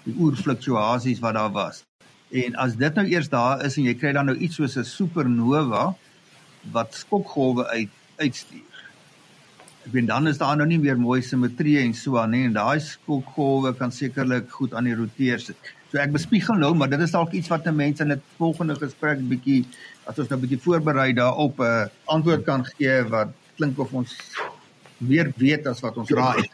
die 0.06 0.16
oerfluktuasies 0.16 1.20
wat 1.20 1.34
daar 1.36 1.52
was. 1.52 1.84
En 2.30 2.56
as 2.62 2.76
dit 2.78 2.94
nou 2.94 3.06
eers 3.10 3.28
daar 3.28 3.64
is 3.66 3.76
en 3.76 3.88
jy 3.88 3.94
kry 3.98 4.12
dan 4.16 4.30
nou 4.30 4.36
iets 4.36 4.60
soos 4.60 4.76
'n 4.76 4.84
supernova 4.84 5.94
wat 6.72 6.94
skokgolwe 6.94 7.66
uit 7.66 7.90
uitstuur. 8.16 8.69
Ek 9.90 9.96
weet 9.96 10.06
dan 10.06 10.30
is 10.30 10.38
daar 10.38 10.54
nou 10.54 10.68
nie 10.70 10.76
meer 10.78 10.94
mooi 10.94 11.16
simmetrie 11.18 11.80
en 11.80 11.90
so 11.98 12.14
aan 12.20 12.30
nie 12.30 12.44
en 12.46 12.52
daai 12.54 12.78
skokgolwe 12.78 13.72
kan 13.74 13.90
sekerlik 13.90 14.52
goed 14.54 14.76
aan 14.78 14.86
die 14.86 14.94
roteer 14.94 15.42
sit. 15.42 15.58
So 15.90 15.98
ek 15.98 16.12
bespiegel 16.14 16.60
nou, 16.62 16.68
maar 16.78 16.92
dit 16.92 17.02
is 17.02 17.10
dalk 17.10 17.34
iets 17.34 17.50
wat 17.50 17.66
'n 17.66 17.74
mens 17.74 17.98
in 17.98 18.12
'n 18.12 18.22
volgende 18.38 18.76
gesprek 18.78 19.18
bietjie 19.18 19.66
as 20.06 20.20
ons 20.22 20.30
nou 20.30 20.38
bietjie 20.38 20.60
voorberei 20.62 21.10
daarop 21.12 21.58
'n 21.58 21.66
uh, 21.66 21.90
antwoord 22.06 22.46
kan 22.46 22.62
gee 22.78 23.02
wat 23.10 23.34
klink 23.56 23.82
of 23.82 23.90
ons 23.92 24.14
meer 24.98 25.32
weet 25.36 25.66
as 25.66 25.80
wat 25.80 25.96
ons 25.96 26.10
raai. 26.10 26.46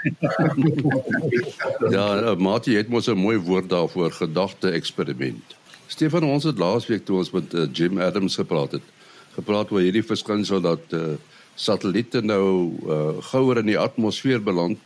Ja, 1.93 2.35
Mati 2.35 2.77
het 2.77 2.89
mos 2.89 3.09
'n 3.09 3.21
mooi 3.21 3.37
woord 3.37 3.69
daarvoor, 3.69 4.13
gedagte 4.13 4.71
eksperiment. 4.71 5.57
Stefan, 5.87 6.25
ons 6.25 6.45
het 6.45 6.59
laasweek 6.59 7.05
toe 7.05 7.19
ons 7.19 7.31
met 7.31 7.55
uh, 7.55 7.69
Jim 7.73 8.01
Adams 8.01 8.37
gepraat 8.37 8.73
het, 8.73 8.83
gepraat 9.35 9.71
oor 9.71 9.81
hierdie 9.81 10.03
verskynsel 10.03 10.61
dat 10.61 10.81
uh, 10.93 11.01
satelliete 11.57 12.21
nou 12.23 12.77
uh, 12.85 13.17
gouer 13.33 13.63
in 13.63 13.73
die 13.73 13.79
atmosfeer 13.81 14.43
beland 14.45 14.79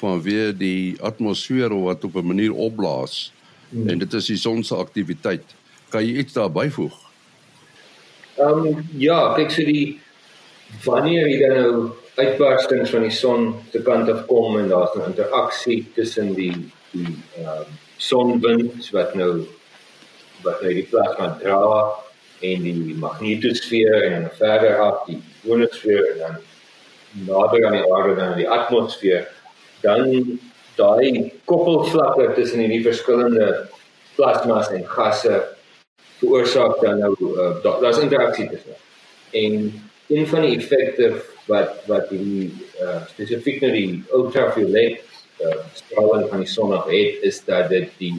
vanweë 0.00 0.52
die 0.58 0.96
atmosfeer 1.04 1.72
wat 1.84 2.04
op 2.04 2.16
'n 2.16 2.26
manier 2.26 2.52
opblaas 2.52 3.32
hmm. 3.70 3.88
en 3.88 3.98
dit 3.98 4.14
is 4.14 4.26
die 4.26 4.36
son 4.36 4.64
se 4.64 4.74
aktiwiteit. 4.74 5.44
Kan 5.90 6.06
jy 6.06 6.22
iets 6.22 6.32
daar 6.32 6.50
byvoeg? 6.50 6.96
Ehm 8.38 8.66
um, 8.66 8.88
ja, 8.96 9.34
kyk 9.36 9.50
so 9.50 9.64
die 9.64 10.00
wanneer 10.84 11.28
jy 11.28 11.38
dan 11.42 11.56
nou 11.56 11.90
uitbarstings 12.16 12.90
van 12.90 13.02
die 13.02 13.14
son 13.14 13.54
se 13.72 13.82
kant 13.82 14.10
af 14.10 14.26
kom 14.26 14.58
en 14.58 14.68
daar's 14.68 14.94
'n 14.96 15.10
interaksie 15.10 15.86
tussen 15.94 16.34
die 16.34 16.54
die 16.90 17.14
ehm 17.36 17.46
um, 17.46 17.66
sonwind 17.96 18.90
wat 18.90 19.14
nou 19.14 19.46
wat 20.42 20.62
nou 20.62 20.72
die 20.74 20.88
plasma 20.90 21.36
dra 21.42 21.92
en 22.40 22.62
die 22.62 22.94
magnetosfeer 22.96 24.02
en 24.02 24.22
dan 24.22 24.30
verder 24.38 24.78
af 24.80 25.04
die 25.06 25.20
ionosfeer 25.44 26.06
en 26.12 26.18
dan 26.18 26.38
nader 27.26 27.66
aan 27.66 27.78
die 27.78 27.92
aarde 27.94 28.14
dan 28.14 28.36
die 28.38 28.48
atmosfeer 28.48 29.28
dan 29.80 30.38
daai 30.76 31.32
koppelvlakke 31.44 32.32
tussen 32.34 32.62
hierdie 32.62 32.84
verskillende 32.84 33.68
plasmas 34.16 34.70
en 34.70 34.86
gasse 34.86 35.40
veroorsaak 36.20 36.80
dan 36.84 37.00
nou 37.00 37.14
uh, 37.20 37.52
daar's 37.64 37.96
da 37.96 38.02
interaksie 38.02 38.48
tussen. 38.50 38.76
En 39.30 39.52
een 40.08 40.26
van 40.26 40.44
die 40.44 40.56
effekte 40.56 41.12
wat 41.48 41.86
wat 41.86 42.10
die 42.12 42.50
uh, 42.82 43.00
spesifiek 43.12 43.60
nou 43.64 43.72
die 43.72 44.02
ultraviolet 44.12 45.00
uh, 45.40 45.56
straling 45.74 46.28
van 46.28 46.44
die 46.44 46.50
son 46.50 46.74
af 46.76 46.90
het 46.90 47.24
is 47.26 47.40
dat 47.44 47.70
dit 47.72 47.90
die 47.98 48.18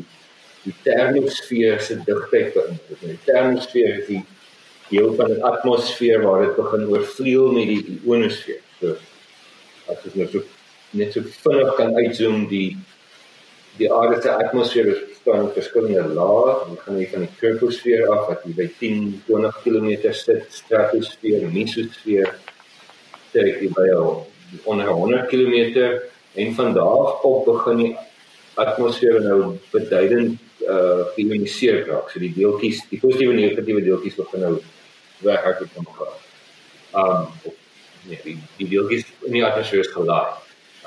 die 0.62 0.74
termosfeer 0.86 1.80
se 1.82 1.98
digtheid 2.06 2.54
beïnvloed. 2.54 3.00
Die 3.01 3.18
termosfeer 3.25 4.01
is 4.01 4.08
die 4.10 4.22
deel 4.91 5.13
van 5.15 5.31
die 5.33 5.43
atmosfeer 5.48 6.24
waar 6.25 6.45
dit 6.45 6.55
begin 6.60 6.88
oorvleuel 6.91 7.51
met 7.55 7.69
die 7.71 8.00
ionosfeer. 8.01 8.63
So 8.79 8.98
as 9.91 10.03
jy 10.05 10.12
net 10.21 10.33
so 10.36 10.43
net 11.00 11.15
so 11.15 11.24
vinnig 11.43 11.75
kan 11.79 11.95
uitzoom 11.95 12.48
die 12.51 12.75
die 13.79 13.88
aarde 13.95 14.19
se 14.21 14.31
atmosfeer 14.36 14.89
bestaan 14.91 15.45
uit 15.48 15.55
verskillende 15.55 16.03
lae. 16.17 16.55
Ons 16.67 16.83
gaan 16.83 17.00
hier 17.00 17.10
van 17.13 17.25
die 17.25 17.31
troposfeer 17.39 18.03
af 18.12 18.27
wat 18.27 18.43
hier 18.43 18.57
by 18.57 18.67
10 18.81 19.24
20 19.27 19.62
km 19.63 20.12
sit, 20.12 20.45
stratosfeer, 20.51 21.48
mesosfeer, 21.53 22.36
trek 23.31 23.62
hier 23.63 23.74
by 23.77 23.88
onder 24.67 24.91
100 24.91 25.27
km 25.31 25.88
en 26.36 26.55
van 26.55 26.74
daar 26.75 27.15
af 27.15 27.45
begin 27.48 27.83
die 27.86 27.93
atmosfeer 28.60 29.21
nou 29.24 29.55
beduidend 29.71 30.39
uh 30.67 31.07
geïoniseer 31.15 31.86
raak. 31.88 32.12
So 32.12 32.19
die 32.21 32.33
deeltjies, 32.36 32.83
die 32.91 33.00
positiewe 33.01 33.33
en 33.33 33.39
negatiewe 33.41 33.81
deeltjies 33.81 34.19
begin 34.19 34.43
nou 34.45 34.53
weghardloop 35.22 35.75
van 35.75 35.88
mekaar. 35.90 36.18
Um 37.01 37.28
nee, 38.08 38.20
die, 38.24 38.38
die 38.58 38.68
deeltjies 38.68 39.06
in 39.28 39.38
die 39.38 39.46
atmosfeer 39.46 39.86
is 39.86 39.94
gelaai. 39.94 40.34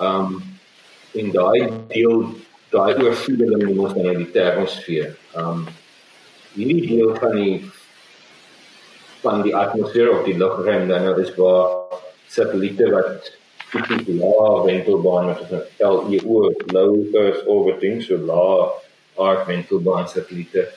Um 0.00 0.42
en 1.14 1.30
daai 1.30 1.70
deel 1.92 2.26
daai 2.74 2.94
oorvloeding 2.98 3.62
in 3.62 3.78
ons 3.78 3.94
dan 3.94 4.10
in 4.12 4.24
die 4.24 4.32
termosfeer. 4.34 5.14
Um 5.38 5.66
hierdie 6.54 6.86
deel 6.86 7.14
van 7.20 7.38
die 7.38 7.56
van 9.24 9.42
die 9.46 9.54
atmosfeer 9.56 10.10
of 10.12 10.26
die 10.26 10.36
lugruim 10.38 10.88
dan 10.88 11.06
nou 11.06 11.14
is 11.22 11.32
waar 11.38 12.00
satelliete 12.28 12.90
wat 12.92 13.30
tipies 13.72 14.10
lae 14.20 14.64
wentelbaan 14.66 15.30
met 15.30 15.40
'n 15.50 15.62
LEO 16.10 16.52
low 16.76 16.92
earth 17.22 17.46
orbiting 17.46 18.02
so 18.02 18.18
lae 18.30 18.70
aard 19.26 19.46
wentelbaan 19.46 20.08
satelliete 20.08 20.68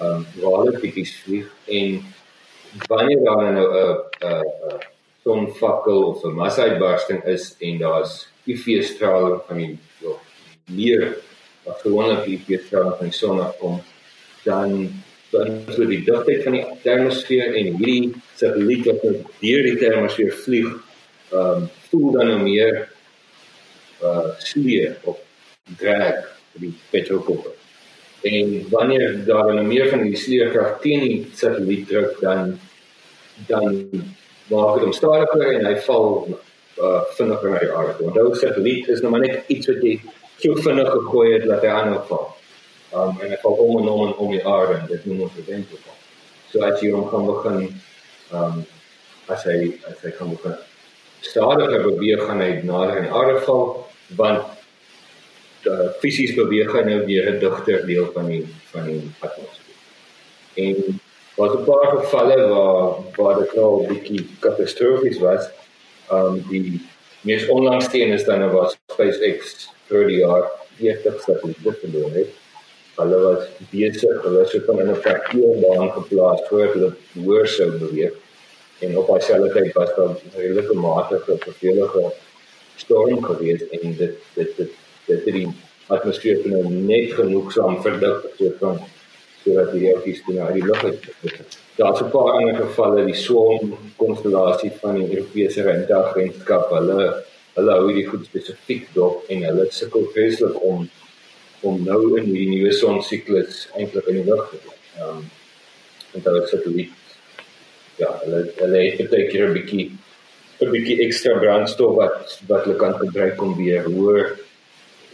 um 0.00 0.26
waar 0.40 0.58
hulle 0.58 0.80
tipies 0.80 1.14
vlieg 1.24 1.48
en 1.78 2.02
wanneer 2.88 3.24
daar 3.24 3.52
nou 3.52 3.68
'n 3.68 3.98
'n 4.26 4.44
sonvakkel 5.22 6.02
of 6.02 6.24
'n 6.24 6.34
massa-uitbarsting 6.34 7.24
is 7.24 7.54
en 7.58 7.78
daar's 7.78 8.28
UV-straling 8.46 9.40
van 9.46 9.56
die 9.56 9.78
meer 10.66 11.16
wat 11.62 11.80
gewoonlik 11.80 12.24
die 12.24 12.40
weerstraling 12.46 12.96
van 12.98 13.06
die 13.06 13.16
son 13.16 13.40
afkom, 13.40 13.80
dan 14.44 14.72
beïnvloed 15.32 15.88
die 15.88 16.02
digtheid 16.04 16.42
van 16.46 16.56
die 16.58 16.64
termosfeer 16.82 17.54
en 17.54 17.78
hierdie 17.78 18.12
satelliet 18.34 18.88
wat 18.90 19.06
nou 19.06 19.14
deur 19.40 19.68
die 19.68 19.78
termosfeer 19.80 20.34
vlieg, 20.44 20.72
ehm 21.32 21.62
um, 21.62 21.70
voel 21.88 22.12
dan 22.12 22.26
nou 22.32 22.38
meer 22.42 22.88
uh 24.02 24.32
sleer 24.38 24.96
of 25.04 25.20
drag 25.78 26.24
vir 26.52 26.66
die 26.66 26.74
petrolkoppe. 26.90 27.61
En 28.22 28.66
wanneer 28.70 29.24
daar 29.26 29.54
nou 29.54 29.66
meer 29.66 29.88
van 29.88 30.02
die 30.06 30.16
sleerkrag 30.16 30.80
teen 30.80 31.00
die 31.00 31.30
satelliet 31.34 31.88
druk, 31.88 32.20
dan 32.20 32.58
dan 33.48 33.88
maak 34.46 34.74
dit 34.74 34.84
hom 34.84 34.92
stadiger 34.92 35.54
en 35.56 35.66
hy 35.66 35.76
val 35.86 36.08
uh 36.82 37.00
vinniger 37.16 37.50
na 37.50 37.62
die 37.62 37.72
aarde. 37.72 37.96
Onthou 38.04 38.34
satelliet 38.38 38.88
is 38.88 39.00
maar 39.02 39.24
net 39.24 39.48
iets 39.52 39.70
wat 39.70 39.82
jy 39.82 39.96
so 40.42 40.54
vinnig 40.66 40.90
gegooi 40.90 41.32
het 41.32 41.48
dat 41.48 41.64
hy 41.66 41.72
aanhou 41.72 42.02
val. 42.10 42.28
Um 42.92 43.18
en 43.22 43.32
hy 43.34 43.38
val 43.42 43.58
om 43.66 43.80
en 43.80 43.88
om 43.94 44.04
en 44.06 44.14
om 44.26 44.30
die 44.34 44.44
aarde 44.46 44.78
en 44.78 44.86
dit 44.90 45.08
moet 45.10 45.26
ons 45.26 45.38
prevent 45.38 45.74
val. 45.74 45.98
So 46.52 46.62
as 46.68 46.82
jy 46.84 46.92
hom 46.94 47.08
kan 47.10 47.26
begin 47.26 47.58
um 48.38 48.62
as 49.32 49.46
hy 49.48 49.58
as 49.88 49.98
hy 50.04 50.14
kan 50.18 50.30
begin 50.36 50.60
stadiger 51.22 51.84
beweeg 51.86 52.24
gaan 52.26 52.42
hy 52.42 52.50
nader 52.66 52.96
aan 52.96 53.06
die 53.06 53.14
aarde 53.18 53.42
val 53.46 53.64
want 54.18 54.51
uh, 55.66 55.88
fisies 56.02 56.34
beweeg 56.34 56.72
hy 56.72 56.82
nou 56.88 57.00
deur 57.06 57.30
'n 57.32 57.38
digter 57.40 57.86
deel 57.86 58.06
van 58.14 58.26
die 58.26 58.44
van 58.72 58.84
die 58.90 59.02
atmosfeer. 59.20 59.78
En 60.54 61.00
was 61.36 61.52
'n 61.56 61.64
paar 61.64 61.88
gevalle 61.96 62.38
waar 62.48 62.82
waar 63.16 63.38
dit 63.38 63.54
nou 63.54 63.70
'n 63.82 63.88
bietjie 63.88 64.26
katastrofies 64.40 65.18
was. 65.18 65.48
Um 66.10 66.44
die 66.48 66.80
mees 67.20 67.48
onlangste 67.48 67.98
een 67.98 68.12
is 68.12 68.24
dan 68.24 68.38
nou 68.38 68.50
was 68.50 68.76
SpaceX 68.92 69.68
vir 69.88 70.06
die 70.06 70.18
jaar 70.18 70.50
40 70.78 71.20
satelliete 71.20 71.72
verloor 71.80 72.10
het. 72.10 72.30
Hulle 72.96 73.18
was 73.20 73.44
besig, 73.70 74.22
hulle 74.22 74.42
het 74.44 74.64
van 74.66 74.82
'n 74.82 75.00
parkeerbaan 75.00 75.90
geplaas 75.92 76.40
voor 76.48 76.66
hulle 76.74 76.92
hoër 77.24 77.48
sou 77.48 77.70
beweeg 77.78 78.12
en 78.82 78.98
op 78.98 79.08
dieselfde 79.14 79.52
tyd 79.52 79.72
was 79.72 79.94
daar 79.96 80.08
'n 80.08 80.36
redelike 80.36 80.74
matige 80.74 81.36
vervelige 81.38 82.12
storm 82.76 83.24
gewees 83.24 83.68
en 83.68 83.96
dit 83.96 84.14
dit 84.34 84.56
dit 84.56 84.70
dit 85.06 85.24
het 85.24 85.34
die 85.34 85.48
atmosfeer 85.92 86.46
nou 86.48 86.62
net 86.72 87.12
genoeg 87.18 87.52
saam 87.52 87.80
verdig 87.82 88.26
so 88.38 88.52
van 88.60 88.80
sodat 89.42 89.72
die 89.74 89.82
reëltjies 89.82 90.22
toe 90.24 90.36
na 90.36 90.48
die 90.54 90.62
lug 90.62 90.80
het. 90.86 91.06
Daar's 91.76 92.00
'n 92.00 92.10
paar 92.10 92.30
ander 92.38 92.56
gevalle, 92.56 93.04
die 93.04 93.18
swarm 93.18 93.74
konstellasie 93.96 94.72
van 94.80 94.94
die 95.00 95.16
Europese 95.16 95.62
ruimteagentskap, 95.62 96.70
hulle 96.70 97.24
hulle 97.56 97.72
hou 97.72 97.86
hierdie 97.88 98.08
goed 98.08 98.24
spesifiek 98.24 98.86
dop 98.94 99.24
en 99.28 99.42
hulle 99.44 99.66
sukkel 99.70 100.08
vreeslik 100.14 100.62
om 100.62 100.88
om 101.62 101.84
nou 101.84 102.18
in 102.18 102.32
die 102.32 102.48
nuwe 102.48 102.72
son 102.72 103.02
siklus 103.02 103.68
eintlik 103.78 104.06
in 104.06 104.22
die 104.22 104.30
lug 104.30 104.48
te 104.50 104.56
bly. 104.56 104.78
Ehm 104.98 105.16
um, 105.18 105.30
en 106.14 106.22
daar 106.22 106.42
is 106.42 106.50
satelliet 106.50 106.90
ja, 107.96 108.08
hulle 108.24 108.40
hulle 108.56 108.80
het 108.98 109.10
baie 109.10 109.28
keer 109.30 109.48
'n 109.48 109.54
bietjie 109.58 109.90
'n 110.60 110.70
bietjie 110.70 110.98
ekstra 111.06 111.38
brandstof 111.38 111.96
wat 111.96 112.40
wat 112.48 112.64
hulle 112.64 112.76
kan 112.76 112.94
gebruik 113.04 113.42
om 113.42 113.56
weer 113.56 113.84
hoër 113.84 114.36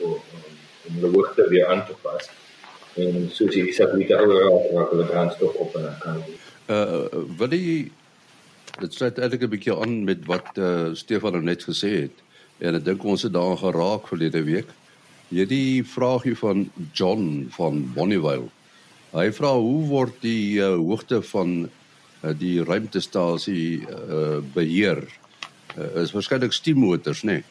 om 0.01 0.21
om 0.89 0.95
hulle 0.95 1.13
hoogte 1.13 1.49
weer 1.49 1.67
aan 1.69 1.85
te 1.87 1.95
pas. 2.03 2.31
En 2.95 3.29
soos 3.33 3.53
die 3.53 3.73
satelliete 3.73 4.17
ouer 4.17 4.45
raak, 4.47 4.91
hulle 4.91 5.05
brandstof 5.05 5.55
op 5.55 5.75
en 5.77 5.89
kan 6.03 6.23
uh 6.69 7.09
wil 7.41 7.55
jy 7.57 7.91
dit 8.79 8.95
sluit 8.95 9.19
eintlik 9.19 9.43
'n 9.43 9.53
bietjie 9.55 9.75
aan 9.75 10.05
met 10.05 10.27
wat 10.27 10.59
uh, 10.59 10.95
Stefan 10.95 11.33
nou 11.33 11.43
net 11.43 11.65
gesê 11.65 11.91
het. 12.05 12.17
En 12.59 12.75
ek 12.75 12.85
dink 12.85 13.05
ons 13.05 13.23
het 13.23 13.33
daaraan 13.33 13.59
geraak 13.59 14.09
verlede 14.09 14.43
week. 14.43 14.69
Hierdie 15.29 15.85
vraagie 15.85 16.37
van 16.37 16.71
John 16.93 17.49
van 17.51 17.93
Bonnievale. 17.95 18.49
Hy 19.13 19.33
vra 19.33 19.55
hoe 19.57 19.85
word 19.89 20.21
die 20.21 20.61
uh, 20.61 20.77
hoogte 20.77 21.23
van 21.23 21.69
uh, 22.23 22.33
die 22.39 22.65
ruimtestasie 22.65 23.87
uh, 23.89 24.39
beheer? 24.55 25.01
Uh, 25.79 26.03
is 26.03 26.13
waarskynlik 26.13 26.53
steammotors, 26.53 27.23
né? 27.23 27.41
Nee? 27.41 27.45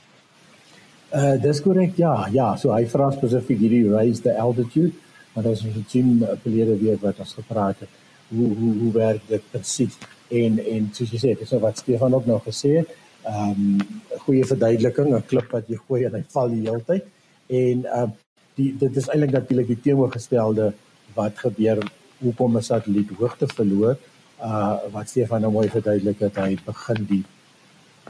Uh 1.16 1.38
dis 1.40 1.62
korrek. 1.64 1.96
Ja, 1.96 2.28
ja, 2.32 2.56
so 2.60 2.74
hy 2.76 2.84
vra 2.92 3.08
spesifiek 3.16 3.60
hierdie 3.64 3.86
raise 3.88 4.22
the 4.22 4.34
altitude, 4.36 4.92
as 5.38 5.46
ons 5.64 5.78
sien 5.88 6.18
verlede 6.44 6.76
week 6.82 7.02
wat 7.02 7.20
ons 7.24 7.34
gepraat 7.38 7.80
het, 7.86 7.90
hoe 8.30 8.50
hoe 8.60 8.74
hoe 8.82 8.92
werk 8.92 9.28
dit 9.30 9.44
presies? 9.52 9.96
En 10.28 10.60
en 10.60 10.90
soos 10.94 11.14
jy 11.14 11.22
sê, 11.22 11.36
dis 11.40 11.54
wat 11.64 11.80
Stefan 11.80 12.18
ook 12.18 12.28
nou 12.28 12.40
gesê 12.44 12.80
het, 12.82 12.92
ehm 13.24 13.54
um, 13.54 14.02
goeie 14.26 14.44
verduideliking, 14.46 15.14
'n 15.16 15.28
klip 15.32 15.52
wat 15.52 15.70
jy 15.70 15.78
gooi 15.88 16.04
en 16.06 16.16
hy 16.20 16.24
val 16.34 16.50
die 16.50 16.66
hele 16.68 16.84
tyd. 16.84 17.06
En 17.48 17.86
ehm 17.86 18.04
uh, 18.04 18.12
die 18.58 18.74
dit 18.78 18.98
is 18.98 19.08
eintlik 19.08 19.32
natuurlik 19.32 19.68
die 19.68 19.82
teenoorgestelde 19.88 20.74
wat 21.16 21.40
gebeur 21.40 21.80
hoekom 22.20 22.58
'n 22.58 22.64
satelliet 22.64 23.16
hoogte 23.20 23.48
verloor. 23.48 23.96
Uh 24.44 24.76
wat 24.92 25.10
Stefan 25.10 25.42
nou 25.42 25.52
mooi 25.52 25.70
verduidelik 25.70 26.20
het, 26.20 26.36
hy 26.36 26.58
begin 26.66 27.06
die 27.10 27.24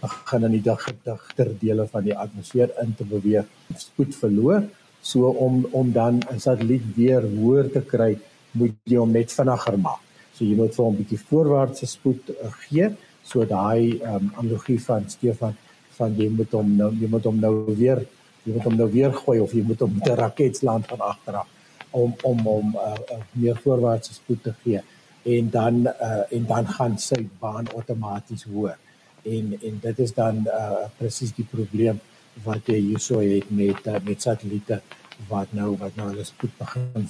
begin 0.01 0.43
in 0.43 0.51
die 0.51 0.63
dag 0.63 0.85
digter 1.05 1.53
dele 1.59 1.87
van 1.87 2.03
die 2.03 2.17
atmosfeer 2.17 2.69
in 2.83 2.95
te 2.95 3.03
beweeg, 3.03 3.45
spoed 3.77 4.15
verloor. 4.15 4.63
So 5.01 5.29
om 5.29 5.65
om 5.71 5.91
dan 5.91 6.21
'n 6.31 6.39
satelliet 6.39 6.85
weer 6.95 7.21
hoër 7.21 7.71
te 7.71 7.81
kry, 7.81 8.17
moet 8.51 8.75
jy 8.83 8.97
hom 8.97 9.11
net 9.11 9.31
vinniger 9.31 9.77
maak. 9.77 10.01
So 10.33 10.45
jy 10.45 10.55
moet 10.55 10.75
vir 10.75 10.85
hom 10.85 10.93
'n 10.93 10.97
bietjie 10.97 11.25
voorwaartse 11.29 11.85
spoed 11.85 12.29
uh, 12.29 12.51
gee 12.69 12.89
So 13.27 13.43
daai 13.43 13.99
um, 14.07 14.31
analogie 14.39 14.79
van 14.79 15.09
Stefan 15.11 15.55
van 15.97 16.13
jy 16.15 16.29
moet 16.31 16.53
hom 16.55 16.69
nou 16.79 16.91
jy 16.95 17.09
moet 17.11 17.25
hom 17.27 17.39
nou 17.43 17.53
weer 17.75 17.99
jy 18.45 18.53
moet 18.55 18.67
hom 18.69 18.77
nou 18.79 18.87
weer 18.93 19.15
gooi 19.17 19.39
of 19.43 19.55
jy 19.55 19.63
moet 19.67 19.81
hom 19.83 19.95
met 19.97 20.07
'n 20.07 20.19
raket 20.21 20.61
land 20.63 20.87
van 20.87 21.01
agter 21.11 21.35
af 21.41 21.49
om 21.91 22.13
om 22.23 22.47
om 22.47 22.75
uh, 22.75 22.93
uh, 23.15 23.19
meer 23.33 23.59
voorwaartse 23.63 24.13
spoed 24.13 24.43
te 24.43 24.53
gee 24.63 24.81
en 25.35 25.49
dan 25.49 25.87
uh, 25.87 26.23
en 26.31 26.45
dan 26.45 26.67
gaan 26.67 26.97
sy 26.97 27.19
baan 27.39 27.67
outomaties 27.75 28.43
hoër. 28.43 28.77
En 29.27 29.57
en 29.69 29.79
dit 29.81 29.99
is 30.05 30.13
dan 30.13 30.43
uh, 30.45 30.85
presies 30.99 31.33
die 31.35 31.47
probleem 31.51 31.99
wat 32.45 32.69
jy 32.69 32.79
hierso 32.91 33.19
het 33.23 33.49
met 33.49 33.87
uh, 33.87 33.99
met 34.05 34.21
satelliete 34.21 34.81
wat 35.29 35.53
nou 35.57 35.73
wat 35.81 35.95
nou 35.97 36.09
hulle 36.11 36.25
spoed 36.25 36.53
begin 36.59 37.07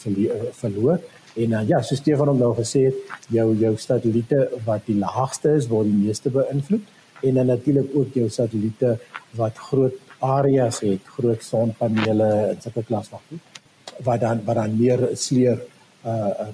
verloor. 0.61 1.01
En 1.35 1.53
uh, 1.59 1.63
ja, 1.67 1.81
so 1.81 1.95
Stefan 1.99 2.31
het 2.31 2.39
nou 2.41 2.53
gesê 2.57 2.87
jou 3.33 3.47
jou 3.59 3.73
satelliete 3.77 4.47
wat 4.65 4.87
die 4.87 4.97
laagste 4.97 5.57
is 5.59 5.67
word 5.71 5.89
die 5.91 5.99
meeste 6.05 6.31
beïnvloed 6.33 6.95
en 7.27 7.39
dan 7.39 7.49
natuurlik 7.51 7.95
ook 7.97 8.13
jou 8.13 8.29
satelliete 8.29 8.97
wat 9.37 9.57
groot 9.69 9.95
areas 10.23 10.79
het, 10.85 11.05
groot 11.17 11.43
sonpanele 11.43 12.29
en 12.51 12.61
sulke 12.61 12.83
klas 12.87 13.09
van 13.13 13.21
goed 13.29 13.57
wat 14.05 14.21
dan 14.21 14.41
wat 14.45 14.55
dan 14.55 14.77
meer 14.77 15.09
sleer 15.13 15.61
uh 16.07 16.47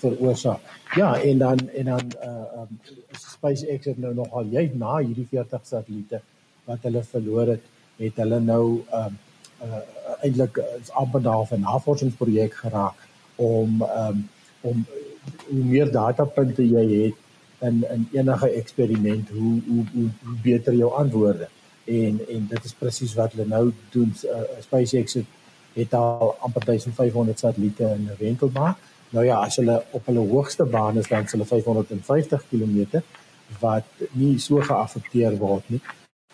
veroorsaak. 0.00 0.60
Ja, 0.94 1.20
en 1.20 1.38
dan 1.38 1.58
en 1.68 1.84
dan 1.84 2.12
uh 2.24 2.62
um, 2.62 2.80
SpaceX 3.18 3.84
het 3.84 3.98
nou 3.98 4.14
nogal 4.14 4.50
jy 4.50 4.70
na 4.74 4.98
hierdie 4.98 5.26
40 5.30 5.66
satelliete 5.66 6.20
wat 6.64 6.84
hulle 6.86 7.02
verloor 7.02 7.54
het, 7.56 7.64
het 7.96 8.20
hulle 8.22 8.40
nou 8.40 8.64
um 9.00 9.18
uh 9.62 9.82
eintlik 10.22 10.58
is 10.80 10.90
amper 10.90 11.22
daar 11.22 11.46
'n 11.50 11.60
navorsingsprojek 11.60 12.54
geraak 12.54 13.08
om 13.36 13.82
um, 13.82 14.28
om 14.60 14.86
hoe 15.48 15.64
meer 15.64 15.90
datapunte 15.90 16.62
jy 16.68 16.86
het 17.04 17.18
in 17.68 17.84
in 17.94 18.08
enige 18.12 18.50
eksperiment 18.50 19.28
hoe 19.28 19.60
hoe 19.66 19.84
hoe, 19.94 20.08
hoe 20.24 20.38
beter 20.42 20.74
jou 20.74 20.92
antwoorde 20.94 21.48
en 21.84 22.20
en 22.28 22.46
dit 22.48 22.64
is 22.64 22.74
presies 22.74 23.14
wat 23.14 23.32
hulle 23.32 23.48
nou 23.48 23.72
doen 23.90 24.14
uh, 24.24 24.42
SpaceX 24.60 25.14
het 25.14 25.26
het 25.72 25.94
al 25.94 26.36
amper 26.38 26.64
1500 26.64 27.38
satelliete 27.38 27.84
in 27.84 28.02
'n 28.04 28.16
wentelbaan. 28.18 28.76
Nou 29.12 29.24
ja, 29.26 29.42
as 29.44 29.58
hulle 29.60 29.76
op 29.92 30.06
hulle 30.08 30.24
hoogste 30.30 30.64
baan 30.64 30.98
is 31.00 31.08
dan 31.10 31.26
hulle 31.28 31.48
550 31.48 32.46
km 32.50 33.02
wat 33.60 34.06
nie 34.16 34.38
so 34.40 34.62
geaffekteer 34.64 35.36
word 35.40 35.68
nie. 35.72 35.80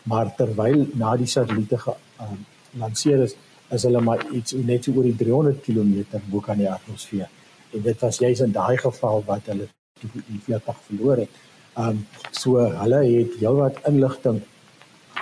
Maar 0.09 0.31
terwyl 0.39 0.85
na 0.95 1.17
die 1.19 1.27
satelliete 1.27 1.79
gelanseer 1.83 3.25
is, 3.27 3.35
is 3.75 3.85
hulle 3.89 4.01
maar 4.01 4.23
iets 4.33 4.55
net 4.71 4.87
so 4.87 4.95
oor 4.95 5.09
die 5.09 5.17
300 5.25 5.59
km 5.65 6.23
bo 6.31 6.41
kan 6.45 6.61
die 6.61 6.71
atmosfeer. 6.71 7.27
En 7.75 7.83
dit 7.83 8.07
was 8.07 8.23
juis 8.23 8.45
in 8.47 8.55
daai 8.55 8.79
geval 8.79 9.27
wat 9.27 9.51
hulle 9.51 9.67
die 9.99 10.41
vliegtuig 10.45 10.79
verloor 10.87 11.25
het. 11.25 11.43
Um 11.79 12.07
so 12.31 12.63
hulle 12.63 13.03
het 13.09 13.37
heelwat 13.43 13.83
inligting 13.91 14.41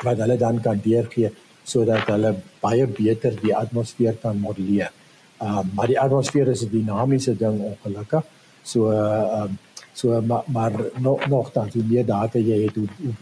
wat 0.04 0.20
hulle 0.20 0.36
dan 0.36 0.60
kan 0.60 0.80
deurgee 0.84 1.32
sodat 1.64 2.06
hulle 2.12 2.36
baie 2.60 2.86
beter 2.86 3.34
die 3.40 3.56
atmosfeer 3.56 4.20
kan 4.22 4.38
modelleer. 4.38 4.92
Ehm 5.38 5.58
uh, 5.58 5.64
maar 5.74 5.86
die 5.86 6.00
atmosfeer 6.00 6.48
is 6.48 6.62
'n 6.62 6.70
dinamiese 6.70 7.36
ding 7.36 7.60
ongelukkig. 7.60 8.24
So 8.62 8.90
ehm 8.90 9.42
uh, 9.42 9.50
so 9.92 10.20
maar, 10.20 10.42
maar 10.46 10.72
nog 10.96 11.26
nog 11.28 11.52
dan 11.52 11.68
hoe 11.72 11.82
meer 11.82 12.06
data 12.06 12.38
jy 12.38 12.62
het 12.64 12.74
hoe 12.74 12.88
hoe, 12.96 13.14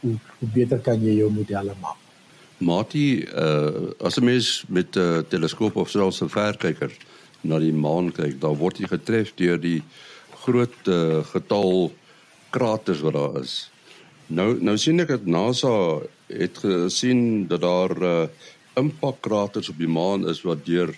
hoe, 0.00 0.16
hoe 0.38 0.48
beter 0.52 0.78
kan 0.78 1.00
jy 1.02 1.16
jou 1.16 1.32
modelle 1.32 1.74
maak. 1.80 1.96
Mati, 2.60 3.24
uh, 3.24 3.92
as 3.98 4.16
'n 4.16 4.24
mens 4.24 4.64
met 4.68 4.96
'n 4.96 5.00
uh, 5.00 5.18
teleskoop 5.18 5.76
of 5.76 5.90
selfs 5.90 6.20
'n 6.22 6.28
verkyker 6.28 6.92
na 7.40 7.58
die 7.58 7.72
maan 7.72 8.12
kyk, 8.12 8.40
dan 8.40 8.56
word 8.56 8.78
jy 8.78 8.86
getref 8.86 9.32
deur 9.34 9.60
die 9.60 9.82
groot 10.44 10.88
uh, 10.88 11.24
getal 11.24 11.92
kraters 12.50 13.00
wat 13.00 13.12
daar 13.12 13.40
is. 13.40 13.70
Nou 14.26 14.62
nou 14.62 14.76
sien 14.78 15.00
ek 15.00 15.08
dat 15.08 15.26
NASA 15.26 16.00
het 16.26 16.58
gesien 16.58 17.46
dat 17.48 17.60
daar 17.60 18.02
uh, 18.02 18.26
impakkraters 18.76 19.68
op 19.68 19.78
die 19.78 19.88
maan 19.88 20.28
is 20.28 20.42
wat 20.42 20.66
deur 20.66 20.94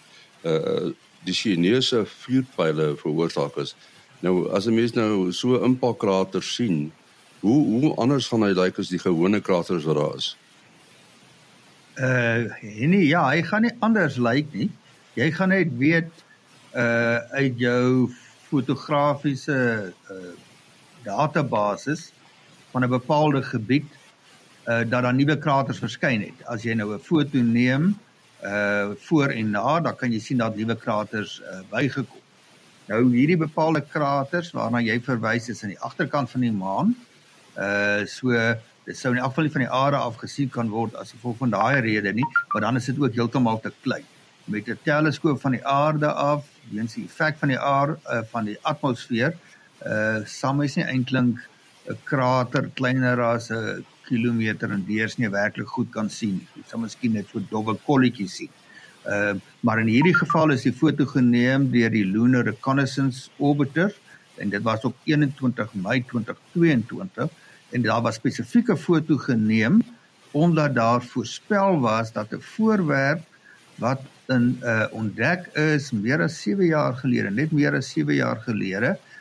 die 1.24 1.34
Chinese 1.34 2.04
vuurpyle 2.06 2.96
veroorsaak 2.96 3.56
is. 3.56 3.74
Nou 4.20 4.50
as 4.50 4.66
'n 4.66 4.74
mens 4.74 4.92
nou 4.92 5.32
so 5.32 5.62
impakkraters 5.64 6.54
sien, 6.54 6.92
hoe 7.40 7.80
hoe 7.80 7.94
anders 7.94 8.28
gaan 8.28 8.42
hy 8.42 8.52
lyk 8.54 8.78
as 8.78 8.88
die 8.88 8.98
gewone 8.98 9.40
kraters 9.40 9.84
wat 9.84 9.96
daar 9.96 10.16
is? 10.16 10.36
Uh 11.98 12.50
nee, 12.62 13.06
ja, 13.06 13.28
hy 13.28 13.42
gaan 13.42 13.62
nie 13.62 13.74
anders 13.78 14.16
lyk 14.16 14.52
nie. 14.52 14.70
Jy 15.14 15.30
gaan 15.30 15.48
net 15.48 15.74
weet 15.78 16.12
uh 16.74 17.18
uit 17.36 17.58
jou 17.58 18.10
fotografiese 18.48 19.92
uh 20.10 20.32
database 21.04 21.98
van 22.70 22.84
'n 22.84 22.88
bepaalde 22.88 23.42
gebied 23.42 23.90
uh 24.66 24.86
dat 24.86 25.02
daar 25.02 25.14
nuwe 25.14 25.38
kraters 25.38 25.78
verskyn 25.78 26.20
het. 26.20 26.46
As 26.46 26.62
jy 26.62 26.74
nou 26.74 26.94
'n 26.94 27.00
foto 27.00 27.38
neem 27.38 27.98
uh 28.42 28.90
voor 29.06 29.28
en 29.30 29.50
na, 29.50 29.80
dan 29.80 29.96
kan 29.96 30.12
jy 30.12 30.18
sien 30.20 30.38
dat 30.42 30.56
nuwe 30.56 30.76
kraters 30.76 31.40
uh 31.40 31.60
bygekom. 31.70 32.20
Nou 32.90 33.02
hierdie 33.14 33.38
bepaalde 33.38 33.80
kraters 33.80 34.50
waarna 34.56 34.82
jy 34.82 34.98
verwys 35.00 35.48
is 35.48 35.62
aan 35.62 35.74
die 35.74 35.80
agterkant 35.80 36.30
van 36.30 36.40
die 36.46 36.52
maan. 36.52 36.94
Uh 37.56 38.02
so 38.10 38.34
dit 38.84 38.98
sou 38.98 39.12
in 39.14 39.20
elk 39.20 39.30
geval 39.30 39.46
nie 39.46 39.54
van 39.54 39.64
die 39.66 39.74
aarde 39.82 40.00
af 40.02 40.18
gesien 40.18 40.50
kan 40.50 40.70
word 40.72 40.96
as 40.98 41.14
gevolg 41.14 41.38
van 41.38 41.54
daai 41.54 41.80
rede 41.84 42.12
nie, 42.12 42.26
maar 42.52 42.66
dan 42.66 42.76
is 42.80 42.90
dit 42.90 42.98
ook 42.98 43.14
heeltemal 43.14 43.60
te 43.60 43.72
klein. 43.82 44.04
Met 44.44 44.68
'n 44.68 44.78
teleskoop 44.82 45.40
van 45.40 45.54
die 45.54 45.66
aarde 45.66 46.10
af, 46.12 46.44
weens 46.70 46.94
die 46.94 47.04
effek 47.04 47.38
van 47.38 47.48
die 47.48 47.60
aarde 47.60 47.98
uh, 48.10 48.20
van 48.30 48.44
die 48.44 48.58
atmosfeer, 48.62 49.38
uh 49.86 50.26
sal 50.26 50.54
mens 50.54 50.74
nie 50.76 50.84
eintlik 50.84 51.38
'n 51.86 51.98
krater 52.04 52.70
kleiner 52.74 53.20
as 53.20 53.50
'n 53.50 53.84
kilometer 54.12 54.72
en 54.74 54.84
deursnee 54.86 55.30
werklik 55.32 55.70
goed 55.76 55.90
kan 55.96 56.10
sien. 56.12 56.40
Jy 56.56 56.64
sal 56.70 56.82
miskien 56.84 57.16
net 57.16 57.30
so 57.32 57.42
dobbel 57.50 57.80
kolletjies 57.88 58.36
sien. 58.40 58.52
Ehm 59.08 59.36
uh, 59.36 59.50
maar 59.66 59.78
in 59.78 59.90
hierdie 59.90 60.14
geval 60.18 60.50
is 60.54 60.64
die 60.66 60.74
foto 60.74 61.06
geneem 61.06 61.68
deur 61.70 61.90
die 61.90 62.04
Lunar 62.04 62.44
Reconnaissance 62.48 63.30
Orbiter 63.38 63.92
en 64.42 64.50
dit 64.50 64.62
was 64.66 64.84
op 64.88 64.96
21 65.06 65.74
Mei 65.84 66.00
2022 66.10 67.30
en 67.70 67.84
daar 67.86 68.02
was 68.02 68.18
spesifieke 68.18 68.76
foto 68.76 69.18
geneem 69.22 69.78
omdat 70.32 70.74
daar 70.74 71.02
voorspel 71.02 71.78
was 71.80 72.12
dat 72.12 72.34
'n 72.34 72.42
voorwerp 72.54 73.22
wat 73.78 74.02
in 74.28 74.58
uh, 74.62 74.86
ontdek 74.90 75.46
is 75.54 75.90
meer 75.90 76.22
as 76.22 76.42
7 76.42 76.66
jaar 76.66 76.94
gelede, 76.94 77.30
net 77.30 77.52
meer 77.52 77.74
as 77.74 77.92
7 77.92 78.14
jaar 78.14 78.38
gelede, 78.46 78.98
uh 78.98 79.11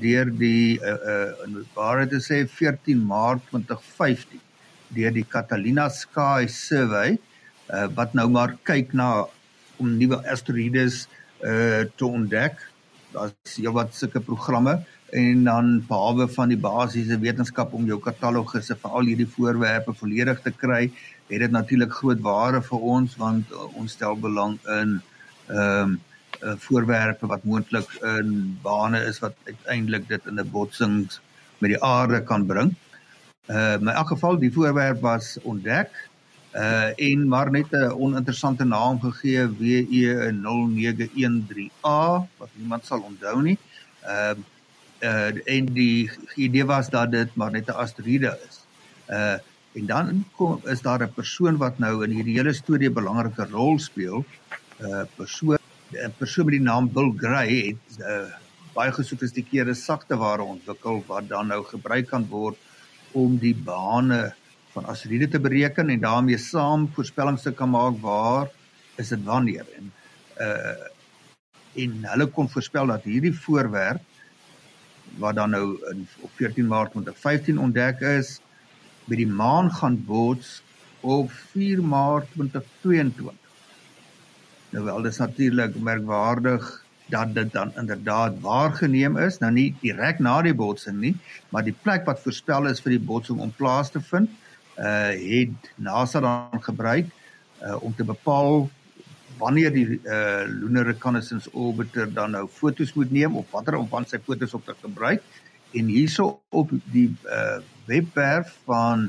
deur 0.00 0.30
die 0.40 0.78
uh 0.80 0.96
uh 1.12 1.46
in 1.46 1.58
waar 1.74 2.06
dit 2.08 2.22
sê 2.24 2.44
14 2.48 3.02
Maart 3.04 3.42
2015 3.50 4.40
deur 4.96 5.12
die 5.12 5.26
Catalina 5.28 5.88
Sky 5.92 6.46
Survey 6.48 7.18
uh 7.68 7.86
wat 7.98 8.14
nou 8.16 8.28
maar 8.32 8.56
kyk 8.64 8.94
na 8.96 9.26
om 9.76 9.96
nuwe 9.98 10.22
asteroïdes 10.32 11.06
uh 11.44 11.84
te 11.96 12.06
ontdek. 12.06 12.62
Daar's 13.12 13.56
heelwat 13.56 13.94
sulke 13.94 14.20
programme 14.20 14.78
en 15.10 15.44
dan 15.44 15.68
behalwe 15.88 16.28
van 16.28 16.48
die 16.52 16.60
basiese 16.60 17.16
wetenskap 17.20 17.72
om 17.72 17.86
jou 17.88 17.96
katalogusse 18.00 18.76
vir 18.76 18.96
al 18.98 19.08
hierdie 19.08 19.28
voorwerpe 19.36 19.94
volledig 19.96 20.42
te 20.44 20.52
kry, 20.52 20.90
het 21.30 21.40
dit 21.44 21.52
natuurlik 21.52 21.94
groot 22.00 22.20
waarde 22.20 22.60
vir 22.66 22.84
ons 22.96 23.16
want 23.20 23.52
uh, 23.52 23.64
ons 23.80 23.92
stel 23.92 24.16
belang 24.16 24.58
in 24.80 25.00
ehm 25.48 25.96
um, 25.96 25.96
uh, 26.42 26.52
voorwerpe 26.56 27.26
wat 27.26 27.44
moontlik 27.44 27.98
in 28.02 28.58
bane 28.62 29.04
is 29.04 29.18
wat 29.18 29.34
uiteindelik 29.44 30.08
dit 30.08 30.26
in 30.26 30.40
'n 30.40 30.50
botsing 30.50 31.10
met 31.58 31.70
die 31.70 31.82
aarde 31.82 32.22
kan 32.22 32.46
bring. 32.46 32.74
Uh 33.46 33.72
in 33.80 33.88
elk 33.88 34.08
geval 34.08 34.38
die 34.38 34.52
voorwerp 34.52 35.00
was 35.00 35.38
ontdek 35.42 36.08
uh 36.54 36.90
en 36.96 37.28
maar 37.28 37.50
net 37.50 37.72
'n 37.72 37.92
oninteressante 37.92 38.64
naam 38.64 39.00
gegee 39.00 39.48
WE0913A 39.48 42.26
wat 42.36 42.48
niemand 42.52 42.86
sal 42.86 43.00
onthou 43.00 43.42
nie. 43.42 43.58
Uh 44.04 44.34
uh 45.02 45.32
en 45.44 45.64
die 45.72 46.10
idee 46.34 46.64
was 46.64 46.90
dat 46.90 47.10
dit 47.10 47.34
maar 47.34 47.50
net 47.50 47.68
'n 47.68 47.80
asteroïde 47.84 48.38
is. 48.48 48.66
Uh 49.08 49.36
en 49.72 49.86
dan 49.86 50.24
kom 50.36 50.60
is 50.64 50.80
daar 50.80 51.02
'n 51.02 51.12
persoon 51.14 51.56
wat 51.56 51.78
nou 51.78 52.04
in 52.04 52.10
hierdie 52.10 52.36
hele 52.36 52.52
storie 52.52 52.88
'n 52.88 52.92
belangrike 52.92 53.46
rol 53.50 53.78
speel. 53.78 54.24
'n 54.78 54.86
uh, 54.86 55.02
persoon 55.16 55.57
'n 55.92 56.12
persoon 56.18 56.44
met 56.44 56.58
die 56.58 56.64
naam 56.64 56.88
Bill 56.92 57.12
Gray 57.16 57.52
het 57.72 58.00
uh, 58.00 58.28
baie 58.74 58.92
gesofistikeerde 58.92 59.74
sagte 59.74 60.16
ware 60.20 60.44
ontwikkel 60.44 61.00
wat 61.06 61.28
dan 61.28 61.48
nou 61.48 61.62
gebruik 61.64 62.10
kan 62.10 62.26
word 62.28 62.58
om 63.16 63.38
die 63.40 63.54
bane 63.54 64.34
van 64.74 64.84
asteroïde 64.84 65.30
te 65.32 65.40
bereken 65.40 65.88
en 65.88 66.04
daarmee 66.04 66.38
saam 66.38 66.90
voorspellings 66.92 67.42
te 67.42 67.52
kan 67.52 67.72
maak 67.72 67.96
waar 68.04 68.52
is 69.00 69.08
dit 69.08 69.24
wanneer. 69.24 69.66
En 69.78 69.92
uh 70.48 70.94
en 71.78 71.92
hulle 72.10 72.26
kon 72.26 72.48
voorspel 72.50 72.86
dat 72.90 73.04
hierdie 73.06 73.34
voorwerp 73.34 74.00
wat 75.22 75.34
dan 75.34 75.50
nou 75.50 75.78
in 75.90 76.06
op 76.20 76.30
14 76.34 76.66
Maart 76.66 76.90
2015 76.92 77.58
ontdek 77.58 78.00
is 78.00 78.40
by 79.06 79.18
die 79.20 79.28
maan 79.28 79.70
gaan 79.70 79.98
bots 80.04 80.62
op 81.00 81.30
4 81.52 81.82
Maart 81.84 82.32
2022 82.34 83.47
Nou 84.70 84.84
wel, 84.84 85.02
dit 85.02 85.12
is 85.12 85.18
natuurlik 85.18 85.78
merkwaardig 85.80 86.84
dat 87.08 87.34
dit 87.34 87.52
dan 87.52 87.72
inderdaad 87.76 88.40
waargeneem 88.40 89.16
is, 89.16 89.38
nou 89.38 89.52
nie 89.52 89.70
direk 89.80 90.18
na 90.20 90.42
die 90.44 90.54
botsing 90.54 90.98
nie, 91.00 91.14
maar 91.48 91.64
die 91.64 91.76
plek 91.82 92.04
wat 92.04 92.20
voorspel 92.20 92.68
is 92.68 92.82
vir 92.84 92.98
die 92.98 93.06
botsing 93.10 93.40
om 93.40 93.52
plaas 93.56 93.90
te 93.94 94.02
vind, 94.10 94.28
uh 94.78 95.14
het 95.16 95.70
NASA 95.74 96.20
dan 96.20 96.60
gebruik 96.62 97.08
uh 97.64 97.78
om 97.82 97.94
te 97.96 98.04
bepaal 98.04 98.68
wanneer 99.38 99.72
die 99.72 99.86
uh 100.04 100.44
Lunar 100.46 100.86
Reconnaissance 100.86 101.50
Orbiter 101.52 102.12
dan 102.12 102.36
nou 102.36 102.44
fotos 102.46 102.92
moet 102.92 103.10
neem 103.10 103.36
of 103.36 103.50
watter 103.50 103.78
om 103.80 103.88
van 103.88 104.06
sy 104.06 104.20
fotos 104.22 104.54
op 104.54 104.68
te 104.68 104.76
gebruik. 104.82 105.24
En 105.72 105.88
hierso 105.90 106.40
op 106.48 106.70
die 106.92 107.08
uh 107.24 107.58
webwerf 107.88 108.52
van 108.68 109.08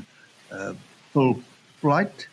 uh 0.52 0.72
Full 1.12 1.36
Flight 1.78 2.29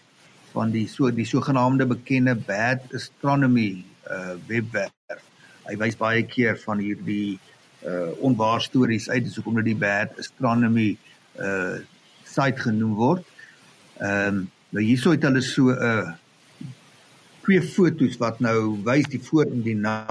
van 0.58 0.74
die 0.74 0.88
so 0.90 1.12
die 1.14 1.28
sogenaamde 1.28 1.86
bekende 1.90 2.36
bad 2.36 2.86
astronomy 2.98 3.84
uh 4.10 4.36
webwerf. 4.50 5.24
Hy 5.68 5.76
wys 5.82 5.98
baie 6.00 6.24
keer 6.26 6.58
van 6.64 6.82
hierdie 6.82 7.38
uh 7.86 8.10
onwaar 8.26 8.64
stories 8.66 9.10
uit, 9.12 9.26
dis 9.28 9.38
hoekom 9.38 9.60
dit 9.62 9.72
die 9.74 9.82
bad 9.82 10.18
astronomy 10.22 10.90
uh 11.38 11.78
site 12.28 12.64
genoem 12.66 12.96
word. 12.98 13.26
Ehm 14.02 14.28
um, 14.28 14.46
nou 14.76 14.84
hierso 14.84 15.14
het 15.14 15.24
hulle 15.24 15.42
so 15.42 15.72
'n 15.72 15.78
uh, 15.90 16.16
twee 17.46 17.62
fotos 17.64 18.18
wat 18.20 18.42
nou 18.44 18.84
wys 18.84 19.08
die 19.08 19.22
voor 19.24 19.46
en 19.46 19.62
die 19.64 19.76
na. 19.76 20.04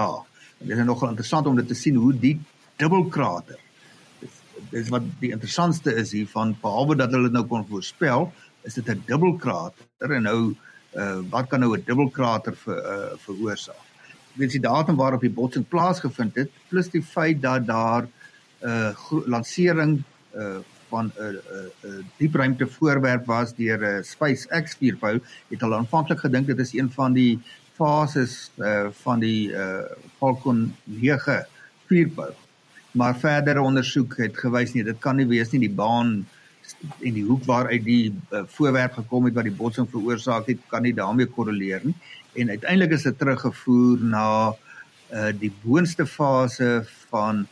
En 0.57 0.67
dit 0.67 0.77
is 0.77 0.85
nogal 0.85 1.13
interessant 1.13 1.45
om 1.47 1.55
dit 1.55 1.67
te 1.67 1.77
sien 1.77 1.95
hoe 1.95 2.13
die 2.13 2.39
dubbelkrater. 2.81 3.59
Dis 4.19 4.41
dis 4.71 4.89
wat 4.89 5.05
die 5.21 5.31
interessantste 5.35 5.93
is 5.93 6.11
hiervan 6.11 6.55
behalwe 6.61 6.95
dat 6.95 7.13
hulle 7.13 7.29
dit 7.29 7.37
nou 7.37 7.45
kon 7.45 7.67
voorspel, 7.69 8.31
is 8.67 8.77
dit 8.77 8.89
'n 8.89 9.03
dubbelkrater 9.05 10.11
en 10.19 10.23
nou 10.27 10.55
uh, 10.95 11.19
wat 11.29 11.47
kan 11.47 11.59
nou 11.59 11.77
'n 11.77 11.83
dubbelkrater 11.85 12.55
ver, 12.55 12.77
uh, 12.77 13.17
veroorsaak? 13.25 13.85
Dit 14.33 14.47
is 14.47 14.59
die 14.59 14.67
datum 14.69 14.95
waarop 14.95 15.21
die 15.21 15.33
botsing 15.39 15.67
plaasgevind 15.67 16.35
het 16.35 16.49
plus 16.69 16.89
die 16.89 17.01
feit 17.01 17.41
dat 17.41 17.65
daar 17.65 18.03
'n 18.03 18.67
uh, 18.67 19.21
lansering 19.25 20.03
uh, 20.35 20.57
van 20.89 21.11
'n 21.15 21.21
uh, 21.21 21.27
'n 21.27 21.39
uh, 21.51 21.89
uh, 21.89 22.03
diepruimte 22.17 22.67
voorwerp 22.67 23.25
was 23.25 23.55
deur 23.55 23.79
'n 23.79 23.97
uh, 23.97 24.03
SpaceX 24.03 24.75
vuurpyl 24.75 25.19
het 25.49 25.61
hulle 25.61 25.75
aanvanklik 25.75 26.19
gedink 26.19 26.47
dit 26.47 26.59
is 26.59 26.73
een 26.73 26.91
van 26.91 27.13
die 27.13 27.39
fases 27.77 28.51
uh, 28.57 28.87
van 28.91 29.19
die 29.19 29.51
uh, 29.53 29.85
Falcon 30.17 30.75
9 30.83 31.45
vuurpyl. 31.85 32.35
Maar 32.91 33.19
verdere 33.19 33.61
ondersoek 33.61 34.17
het 34.17 34.37
gewys 34.37 34.73
nee, 34.73 34.83
dit 34.83 34.99
kan 34.99 35.15
nie 35.15 35.27
wees 35.29 35.51
nie 35.53 35.61
die 35.67 35.75
baan 35.75 36.25
en 36.75 37.13
die 37.13 37.23
hoek 37.23 37.43
waaruit 37.45 37.83
die 37.85 38.11
uh, 38.11 38.43
voorwerp 38.57 38.97
gekom 38.99 39.25
het 39.25 39.35
wat 39.37 39.47
die 39.47 39.55
botsing 39.55 39.87
veroorsaak 39.89 40.49
het, 40.51 40.63
kan 40.71 40.83
nie 40.85 40.93
daarmee 40.93 41.29
korreleer 41.31 41.85
nie. 41.85 41.95
En 42.37 42.49
uiteindelik 42.49 42.97
is 42.97 43.07
dit 43.07 43.17
teruggevoer 43.17 44.03
na 44.03 44.27
uh 45.07 45.31
die 45.39 45.53
boonste 45.63 46.03
fase 46.05 46.83
van 47.09 47.45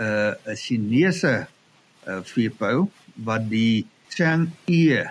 uh, 0.00 0.32
'n 0.46 0.56
Chinese 0.56 1.46
uh 2.08 2.20
vuurpyl 2.24 2.88
wat 3.28 3.44
die 3.50 3.86
Chang'e 4.08 5.04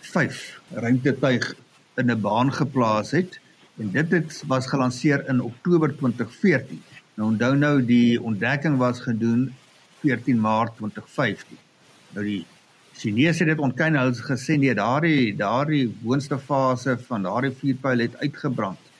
5 0.00 0.60
ruimtetuig 0.84 1.54
in 1.96 2.10
'n 2.10 2.20
baan 2.20 2.52
geplaas 2.52 3.10
het 3.10 3.40
en 3.78 3.90
dit 3.90 4.10
het 4.10 4.42
was 4.46 4.66
gelanseer 4.66 5.28
in 5.28 5.40
Oktober 5.40 5.96
2014. 5.96 6.82
Nou 7.14 7.30
onthou 7.30 7.56
nou 7.56 7.84
die 7.84 8.22
ontdekking 8.22 8.76
was 8.76 9.00
gedoen 9.00 9.54
14 10.00 10.40
Maart 10.40 10.76
2015. 10.76 11.58
Nou 12.12 12.24
die 12.26 12.42
Chinese 12.98 13.42
het 13.42 13.54
dit 13.54 13.62
ontken 13.62 13.96
hulle 13.96 14.12
het 14.12 14.24
gesê 14.26 14.58
nee 14.60 14.74
daardie 14.76 15.32
daardie 15.36 15.86
boonste 16.02 16.38
fase 16.38 16.98
van 17.08 17.24
daardie 17.26 17.54
vuurpyl 17.60 18.04
het 18.04 18.18
uitgebrand. 18.20 18.90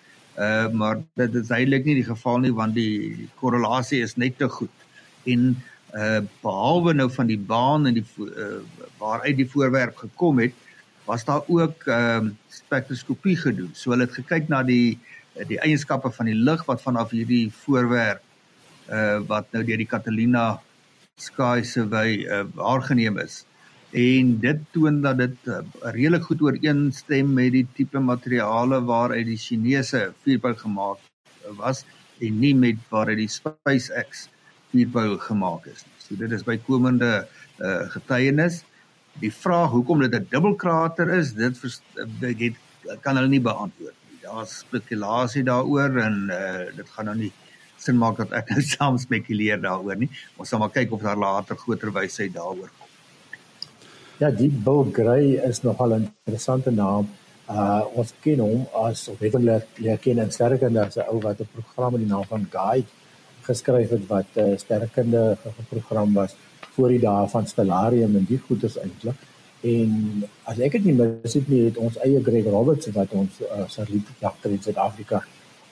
Uh 0.41 0.69
maar 0.73 1.03
dit 1.21 1.35
is 1.43 1.53
eintlik 1.53 1.85
nie 1.85 1.99
die 2.01 2.09
geval 2.09 2.41
nie 2.41 2.55
want 2.57 2.75
die, 2.75 3.29
korrelasie 3.41 4.01
is 4.03 4.17
net 4.17 4.39
te 4.41 4.49
goed. 4.49 4.87
En 5.29 5.53
uh 5.93 6.21
behalwe 6.41 6.97
nou 6.97 7.11
van 7.13 7.29
die 7.29 7.39
baan 7.39 7.87
en 7.87 8.01
die 8.01 8.07
uh, 8.25 8.63
waaruit 8.99 9.37
die 9.37 9.49
voorwerp 9.49 9.97
gekom 10.07 10.41
het, 10.41 10.57
was 11.05 11.25
daar 11.29 11.45
ook 11.47 11.85
ehm 11.87 12.33
uh, 12.33 12.35
spektroskopie 12.49 13.37
gedoen. 13.37 13.71
So 13.75 13.93
hulle 13.93 14.09
het 14.09 14.17
gekyk 14.17 14.49
na 14.49 14.63
die 14.65 14.99
die 15.49 15.61
eienskappe 15.61 16.11
van 16.13 16.29
die 16.29 16.37
lig 16.37 16.65
wat 16.65 16.83
vanaf 16.83 17.13
hierdie 17.13 17.51
voorwerp 17.65 18.25
uh 18.89 19.21
wat 19.29 19.53
nou 19.53 19.65
deur 19.69 19.85
die 19.85 19.93
Catalina 19.95 20.63
Sky 21.23 21.63
Survey 21.65 22.25
uh 22.27 22.45
waargeneem 22.59 23.19
is. 23.23 23.45
En 23.93 24.39
dit 24.41 24.61
toon 24.73 25.01
dat 25.05 25.19
dit 25.21 25.51
uh, 25.53 25.61
redelik 25.95 26.25
goed 26.29 26.43
ooreenstem 26.43 27.33
met 27.37 27.53
die 27.53 27.67
tipe 27.77 28.01
materiale 28.01 28.81
waaruit 28.89 29.29
die 29.29 29.37
Chinese 29.37 30.13
vuurpyl 30.25 30.57
gemaak 30.65 30.99
was 31.61 31.85
en 32.21 32.39
nie 32.41 32.55
met 32.57 32.81
waaruit 32.89 33.21
die 33.21 33.31
SpaceX 33.31 34.29
vuurpyl 34.73 35.19
gemaak 35.29 35.67
is. 35.75 35.85
So 35.99 36.17
dit 36.17 36.33
is 36.33 36.47
bykomende 36.49 37.15
uh 37.61 37.83
getuienis 37.95 38.63
die 39.21 39.33
vraag 39.33 39.71
hoekom 39.71 40.01
dit 40.01 40.15
'n 40.15 40.27
dubbelkrater 40.31 41.09
is, 41.19 41.33
dit 41.35 41.55
dit 42.21 42.57
kan 43.03 43.17
hulle 43.17 43.29
nie 43.29 43.41
beantwoord 43.41 43.95
nie. 44.09 44.19
Daar's 44.23 44.59
spekulasie 44.59 45.45
daaroor 45.45 45.99
en 46.01 46.17
uh, 46.31 46.77
dit 46.77 46.89
gaan 46.89 47.05
nou 47.05 47.17
nie 47.17 47.33
sin 47.83 47.99
maak 47.99 48.21
dat 48.23 48.33
ek 48.43 48.51
nou 48.55 48.63
saam 48.67 48.99
spekuleer 48.99 49.61
daaroor 49.63 49.99
nie. 49.99 50.11
Ons 50.39 50.53
sal 50.53 50.63
maar 50.63 50.73
kyk 50.75 50.95
of 50.95 51.03
daar 51.03 51.19
later 51.19 51.59
groter 51.59 51.93
wysheid 51.95 52.35
daaroor 52.37 52.71
kom. 52.71 52.89
Ja, 54.23 54.31
die 54.31 54.51
Bill 54.67 54.93
Gray 54.95 55.35
is 55.49 55.63
nogal 55.67 55.97
'n 55.99 56.07
interessante 56.07 56.71
naam. 56.71 57.09
Uh 57.51 57.83
ons 57.99 58.15
ken 58.23 58.39
hom 58.39 58.67
as 58.87 59.09
of 59.09 59.19
het 59.19 59.35
hom 59.35 59.45
leer 59.45 59.99
ken 59.99 60.19
en 60.19 60.31
sterker 60.31 60.71
as 60.79 60.97
'n 60.97 61.09
ou 61.11 61.19
wat 61.21 61.41
'n 61.41 61.49
program 61.57 61.95
in 61.95 62.05
die 62.05 62.13
naam 62.15 62.25
van 62.25 62.47
Guide 62.51 62.91
geskryf 63.43 63.91
het 63.91 64.07
wat 64.07 64.31
'n 64.35 64.53
uh, 64.53 64.59
sterkende 64.59 65.37
program 65.69 66.15
was 66.15 66.37
voor 66.75 66.89
die 66.89 67.01
dae 67.01 67.29
van 67.29 67.47
Stellarium 67.47 68.17
en 68.17 68.25
die 68.25 68.39
goeders 68.47 68.79
eintlik. 68.79 69.19
En 69.61 70.23
as 70.43 70.59
ek 70.59 70.73
dit 70.73 70.85
nie 70.85 70.95
mis 70.95 71.35
het 71.35 71.49
nie, 71.49 71.65
het 71.65 71.77
ons 71.77 71.99
eie 71.99 72.23
Greg 72.23 72.45
Roberts 72.45 72.87
wat 72.95 73.11
ons 73.11 73.41
uh, 73.41 73.69
satelliet 73.69 74.09
jagter 74.19 74.51
in 74.51 74.63
Suid-Afrika 74.63 75.23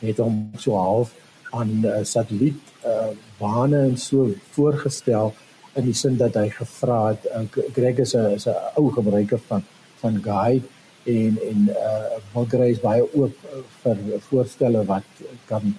het 0.00 0.18
hom 0.18 0.50
so 0.58 0.76
half 0.76 1.14
aan 1.50 1.70
uh, 1.84 2.00
satelliet 2.02 2.60
uh, 2.86 3.12
bane 3.38 3.78
en 3.90 3.96
so 3.98 4.30
voorgestel 4.56 5.34
in 5.78 5.84
die 5.84 5.94
sin 5.94 6.16
dat 6.16 6.34
hy 6.34 6.48
gevra 6.54 7.00
het 7.08 7.26
uh, 7.30 7.44
Greg 7.76 8.02
is 8.06 8.14
'n 8.14 8.34
is 8.38 8.46
'n 8.46 8.56
ou 8.76 8.90
gebruiker 8.92 9.40
van 9.48 9.64
van 10.00 10.22
guide 10.22 10.66
en 11.04 11.38
en 11.50 11.68
uh 11.68 12.18
Bulgaria 12.32 12.72
is 12.72 12.80
baie 12.80 13.04
oop 13.14 13.36
vir 13.82 13.96
voorstelle 14.28 14.84
wat 14.84 15.06
kan 15.46 15.74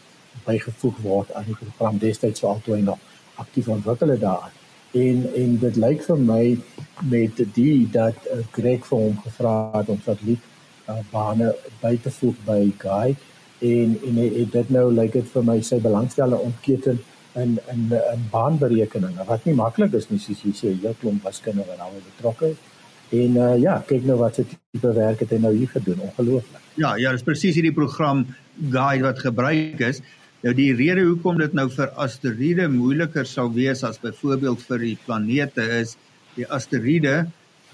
bygevoeg 0.46 0.98
word 1.02 1.34
aan 1.34 1.46
die 1.46 1.56
program. 1.56 1.98
Destyds 1.98 2.40
so 2.40 2.48
altoe 2.48 2.82
nog 2.82 3.00
aktief 3.36 3.68
ontwikkel 3.68 4.10
het 4.16 4.22
daar. 4.22 4.52
En 4.92 5.26
en 5.36 5.58
dit 5.60 5.76
lyk 5.76 6.04
vir 6.04 6.18
my 6.20 6.46
met 7.10 7.44
die 7.56 7.88
dat 7.92 8.16
uh, 8.28 8.42
Greg 8.52 8.86
vir 8.86 8.98
hom 8.98 9.20
gevra 9.26 9.54
het 9.78 9.90
om 9.90 10.02
satelliet 10.06 10.44
uh, 10.90 11.00
bane 11.12 11.54
by 11.82 11.96
te 12.04 12.12
voeg 12.12 12.42
by 12.46 12.60
Guy 12.82 13.16
en 13.62 13.98
en 14.08 14.20
het 14.22 14.52
dit 14.52 14.70
nou 14.70 14.88
lyk 14.94 15.14
dit 15.14 15.34
vir 15.34 15.44
my 15.46 15.58
sy 15.62 15.80
belangstelling 15.82 16.46
ontketen 16.50 17.00
in 17.36 17.60
in 17.72 17.84
in 17.92 18.24
baanberekeninge 18.32 19.26
wat 19.28 19.46
nie 19.46 19.56
maklik 19.56 19.94
is 19.94 20.10
nie 20.10 20.20
soos 20.20 20.42
jy 20.44 20.54
sê 20.58 20.74
jy 20.84 20.94
klomp 21.02 21.24
wiskunde 21.28 21.66
wat 21.68 21.78
daarmee 21.78 22.04
betrokke 22.08 22.52
is. 22.52 22.58
En 23.12 23.38
uh, 23.38 23.58
ja 23.60 23.78
kyk 23.88 24.08
nou 24.08 24.18
wat 24.20 24.40
se 24.40 24.46
tipe 24.48 24.94
werk 24.96 25.20
het 25.24 25.32
hy 25.36 25.40
nou 25.44 25.54
hier 25.56 25.70
gedoen 25.72 26.02
ongelooflik. 26.08 26.64
Ja 26.80 26.96
ja 27.00 27.12
dis 27.12 27.28
presies 27.28 27.56
hierdie 27.60 27.76
program 27.76 28.26
Guy 28.72 29.02
wat 29.04 29.20
gebruik 29.20 29.84
is. 29.88 30.02
Nou 30.42 30.54
die 30.58 30.72
rede 30.74 31.06
hoekom 31.06 31.38
dit 31.38 31.54
nou 31.54 31.68
vir 31.70 31.92
asteroïde 32.02 32.66
moeiliker 32.72 33.28
sou 33.30 33.46
wees 33.54 33.84
as 33.88 34.02
byvoorbeeld 34.02 34.64
vir 34.68 34.88
die 34.88 34.98
planete 35.06 35.68
is 35.82 35.96
die 36.36 36.48
asteroïde 36.48 37.28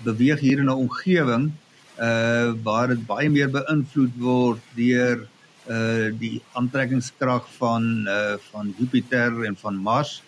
beweeg 0.05 0.43
hier 0.43 0.59
in 0.59 0.69
'n 0.69 0.83
omgewing 0.85 1.51
uh 1.97 2.53
waar 2.63 2.93
dit 2.93 3.07
baie 3.07 3.29
meer 3.29 3.49
beïnvloed 3.49 4.19
word 4.21 4.61
deur 4.75 5.25
uh 5.67 6.09
die 6.19 6.41
aantrekkingskrag 6.53 7.47
van 7.57 8.07
uh 8.07 8.35
van 8.51 8.73
Jupiter 8.77 9.43
en 9.45 9.55
van 9.55 9.75
Mars 9.75 10.21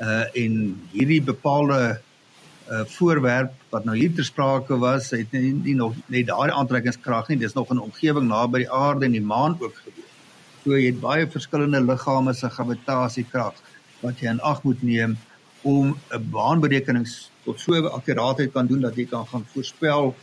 uh 0.00 0.24
en 0.32 0.52
hierdie 0.92 1.22
bepaalde 1.22 1.80
uh 2.70 2.84
voorwerp 2.96 3.52
wat 3.70 3.84
nou 3.84 3.96
hier 3.96 4.14
ter 4.14 4.24
sprake 4.24 4.78
was 4.78 5.10
het 5.10 5.32
nie, 5.32 5.52
nie 5.52 5.74
nog 5.74 5.94
net 6.06 6.26
daardie 6.26 6.56
aantrekkingskrag 6.56 7.28
nie 7.28 7.38
dis 7.38 7.54
nog 7.54 7.70
'n 7.72 7.78
omgewing 7.78 8.28
naby 8.28 8.64
die 8.64 8.72
aarde 8.72 9.04
en 9.04 9.12
die 9.12 9.28
maan 9.34 9.56
ook 9.60 9.76
gewees 9.84 10.08
So 10.68 10.76
jy 10.76 10.90
het 10.90 10.98
baie 11.00 11.26
verskillende 11.30 11.78
liggame 11.80 12.34
se 12.34 12.48
gravitasiekrag 12.52 13.60
wat 14.02 14.18
jy 14.20 14.32
in 14.34 14.40
ag 14.44 14.58
moet 14.66 14.82
neem 14.82 15.14
om 15.62 15.94
'n 15.94 16.26
baanberekenings 16.32 17.30
tot 17.44 17.60
so 17.60 17.72
akkuraatheid 17.98 18.52
kan 18.52 18.66
doen 18.66 18.80
dat 18.80 18.96
jy 18.96 19.06
kan 19.06 19.24
gaan 19.26 19.46
voorspel 19.54 20.14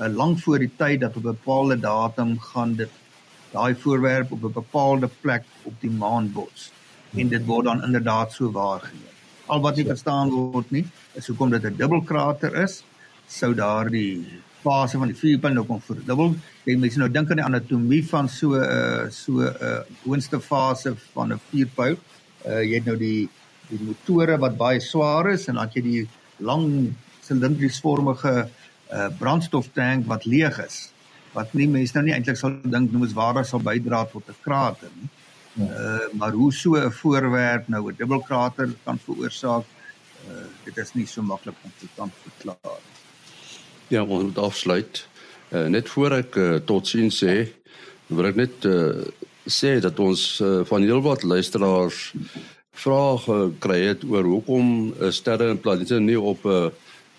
uh, 0.00 0.08
lank 0.08 0.40
voor 0.40 0.58
die 0.58 0.72
tyd 0.76 1.00
dat 1.00 1.16
op 1.16 1.22
'n 1.22 1.36
bepaalde 1.36 1.76
datum 1.80 2.38
gaan 2.38 2.74
dit 2.74 2.90
daai 3.52 3.74
voorwerp 3.74 4.32
op 4.32 4.44
'n 4.44 4.52
bepaalde 4.52 5.08
plek 5.20 5.44
op 5.62 5.74
die 5.80 5.90
maan 5.90 6.32
bots 6.32 6.70
en 7.16 7.28
dit 7.28 7.44
word 7.46 7.64
dan 7.64 7.84
inderdaad 7.84 8.32
so 8.32 8.50
waargeneem. 8.50 9.12
Al 9.46 9.60
wat 9.60 9.76
nie 9.76 9.84
verstaan 9.84 10.30
word 10.30 10.70
nie 10.70 10.86
is 11.14 11.26
hoekom 11.26 11.50
dit 11.50 11.64
'n 11.64 11.76
dubbelkrater 11.76 12.54
is 12.62 12.82
sou 13.28 13.54
daardie 13.54 14.40
fase 14.62 14.98
van 14.98 15.10
die 15.10 15.18
vuurpyl 15.18 15.56
nou 15.56 15.64
kom 15.66 15.80
verdubbel. 15.82 16.34
Jy 16.68 16.76
moet 16.78 16.96
nou 16.96 17.08
dink 17.10 17.30
aan 17.30 17.40
die 17.40 17.46
anatomie 17.46 18.02
van 18.06 18.28
so 18.28 18.54
'n 18.54 18.62
uh, 18.62 19.10
so 19.10 19.40
'n 19.40 19.56
uh, 19.60 19.80
boonste 20.04 20.40
fase 20.40 20.94
van 21.14 21.32
'n 21.32 21.40
vuurpyl. 21.50 21.96
Uh 22.46 22.62
jy 22.62 22.74
het 22.74 22.86
nou 22.86 22.96
die 22.96 23.28
die 23.68 23.80
motore 23.80 24.38
wat 24.38 24.56
baie 24.56 24.80
swaar 24.80 25.32
is 25.32 25.48
en 25.48 25.54
dan 25.54 25.68
jy 25.72 25.82
die 25.82 26.08
lang 26.38 26.94
silindriesvormige 27.20 28.48
uh 28.92 29.08
brandstoftank 29.18 30.06
wat 30.06 30.24
leeg 30.24 30.58
is. 30.66 30.92
Wat 31.32 31.52
nie 31.56 31.68
mense 31.68 31.94
nou 31.96 32.04
nie 32.04 32.14
eintlik 32.14 32.36
sal 32.36 32.58
dink 32.62 32.92
noemenswaardig 32.92 33.46
sal 33.46 33.60
bydra 33.60 34.04
tot 34.12 34.28
'n 34.28 34.40
krater 34.44 34.90
nie. 35.00 35.10
Ja. 35.52 35.64
Uh 35.64 36.08
maar 36.18 36.32
hoe 36.32 36.52
so 36.52 36.76
'n 36.76 36.90
voorwerp 36.90 37.68
nou 37.68 37.90
'n 37.90 37.96
dubbelkrater 37.96 38.74
kan 38.84 38.98
veroorsaak, 38.98 39.64
uh 40.28 40.46
dit 40.64 40.76
is 40.76 40.94
nie 40.94 41.06
so 41.06 41.22
maklik 41.22 41.54
om 41.64 41.72
te 41.78 41.86
kan 41.96 42.10
verklaar 42.22 42.80
nie. 42.84 42.92
Ja, 43.88 44.04
ons 44.04 44.22
moet 44.22 44.38
afsluit. 44.38 45.06
Uh, 45.52 45.66
net 45.66 45.88
voor 45.88 46.12
ek 46.12 46.36
uh, 46.36 46.54
totsiens 46.64 47.18
sê, 47.24 47.48
wil 48.06 48.26
ek 48.26 48.36
net 48.36 48.64
uh, 48.64 49.04
sê 49.44 49.80
dat 49.84 49.98
ons 50.00 50.40
uh, 50.40 50.62
van 50.64 50.80
heelwat 50.80 51.22
luisteraars 51.22 52.12
vrae 52.72 53.18
gekry 53.26 53.80
het 53.84 54.04
oor 54.08 54.24
hoekom 54.24 54.92
uh, 54.92 55.10
sterre 55.10 55.50
en 55.52 55.60
planete 55.60 56.00
nie 56.00 56.20
op 56.20 56.44
'n 56.44 56.48
uh, 56.48 56.70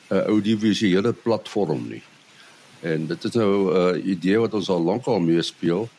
uh, 0.09 0.23
audiovisuele 0.33 1.13
platform 1.13 1.87
nie. 1.89 2.01
En 2.83 3.07
dit 3.07 3.23
is 3.23 3.35
nou 3.39 3.51
'n 3.51 3.95
uh, 3.95 4.05
idee 4.05 4.39
wat 4.39 4.53
ons 4.53 4.69
al 4.69 4.81
lank 4.81 5.05
al 5.05 5.19
mee 5.19 5.41
speel. 5.41 5.89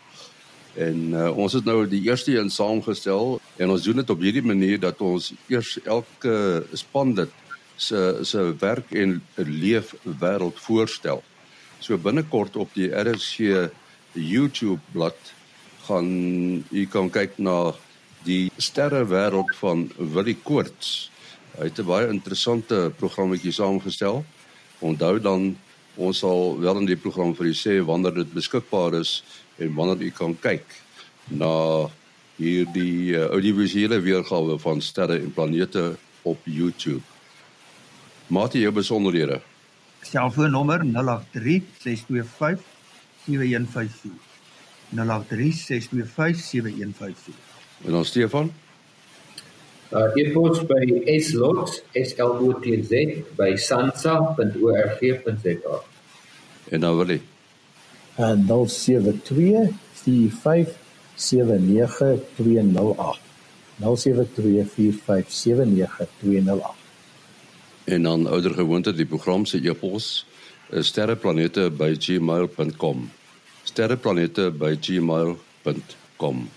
En 0.74 0.96
uh, 1.12 1.36
ons 1.36 1.52
het 1.52 1.64
nou 1.64 1.88
die 1.88 2.02
eerste 2.02 2.36
een 2.36 2.50
saamgestel 2.50 3.40
en 3.56 3.70
ons 3.70 3.82
doen 3.82 3.96
dit 3.96 4.10
op 4.10 4.20
hierdie 4.20 4.42
manier 4.42 4.80
dat 4.80 5.00
ons 5.00 5.32
eers 5.46 5.78
elke 5.82 6.66
span 6.72 7.14
dit 7.14 7.30
se 7.76 8.18
se 8.22 8.54
werk 8.58 8.92
en 8.92 9.22
leef 9.34 9.94
wêreld 10.02 10.58
voorstel. 10.60 11.22
So 11.78 11.98
binnekort 11.98 12.56
op 12.56 12.74
die 12.74 12.90
RSC 12.90 13.70
YouTube 14.12 14.80
bladsy 14.92 15.42
gaan 15.84 16.64
u 16.70 16.86
kan 16.88 17.10
kyk 17.12 17.36
na 17.38 17.74
die 18.24 18.48
sterre 18.56 19.02
wêreld 19.08 19.52
van 19.60 19.88
Willie 19.98 20.38
Koorts. 20.42 21.10
Hy 21.58 21.68
het 21.68 21.78
'n 21.78 21.86
baie 21.86 22.08
interessante 22.08 22.92
programmetjie 22.96 23.52
saamgestel. 23.52 24.24
Onthou 24.80 25.20
dan 25.20 25.56
Ons 25.96 26.24
sal 26.24 26.56
wel 26.58 26.80
in 26.82 26.88
die 26.90 26.98
program 26.98 27.34
vir 27.38 27.52
u 27.52 27.54
sê 27.54 27.78
wanneer 27.86 28.16
dit 28.22 28.32
beskikbaar 28.34 28.96
is 28.98 29.22
en 29.62 29.74
wanneer 29.74 30.02
u 30.02 30.10
kan 30.10 30.34
kyk 30.42 30.64
na 31.30 31.50
hierdie 32.36 33.14
uh, 33.14 33.28
audiovisuele 33.30 34.00
weergawe 34.02 34.58
van 34.58 34.82
sterre 34.82 35.20
en 35.22 35.30
planete 35.32 35.94
op 36.26 36.40
YouTube. 36.44 37.02
Maat 38.26 38.56
jy 38.58 38.70
besonderhede? 38.74 39.38
Selfoonnommer 40.02 40.82
083 40.82 41.62
625 41.84 42.64
7154. 43.26 44.10
083 44.90 45.54
625 45.54 46.42
7154. 46.42 47.34
En 47.84 47.92
dan 47.92 48.04
Stefan? 48.04 48.52
Uh 49.94 50.10
e-pos 50.18 50.58
by 50.66 50.84
slots 51.20 51.82
slotz 51.92 53.24
by 53.38 53.56
sansa.org.za. 53.56 55.76
En 56.70 56.80
dan 56.80 56.96
wil 56.96 57.06
jy 57.14 57.20
en 58.14 58.46
072 58.46 59.70
45 59.92 60.68
79208 61.14 63.18
En 67.84 68.02
dan 68.02 68.28
ouer 68.28 68.54
gewoonte 68.54 68.94
die 68.94 69.06
program 69.06 69.44
se 69.44 69.60
e-pos 69.62 70.26
is 70.70 70.86
sterreplanete@gmail.com. 70.86 73.10
sterreplanete@gmail.com. 73.62 76.48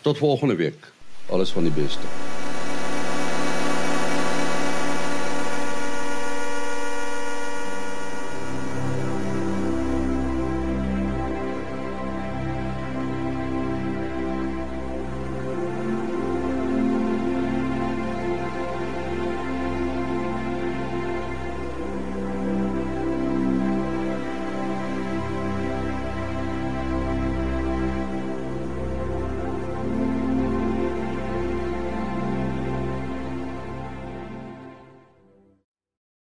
Tot 0.00 0.18
volgende 0.18 0.54
week. 0.54 0.92
Alles 1.26 1.50
van 1.50 1.62
die 1.62 1.72
beste. 1.72 2.37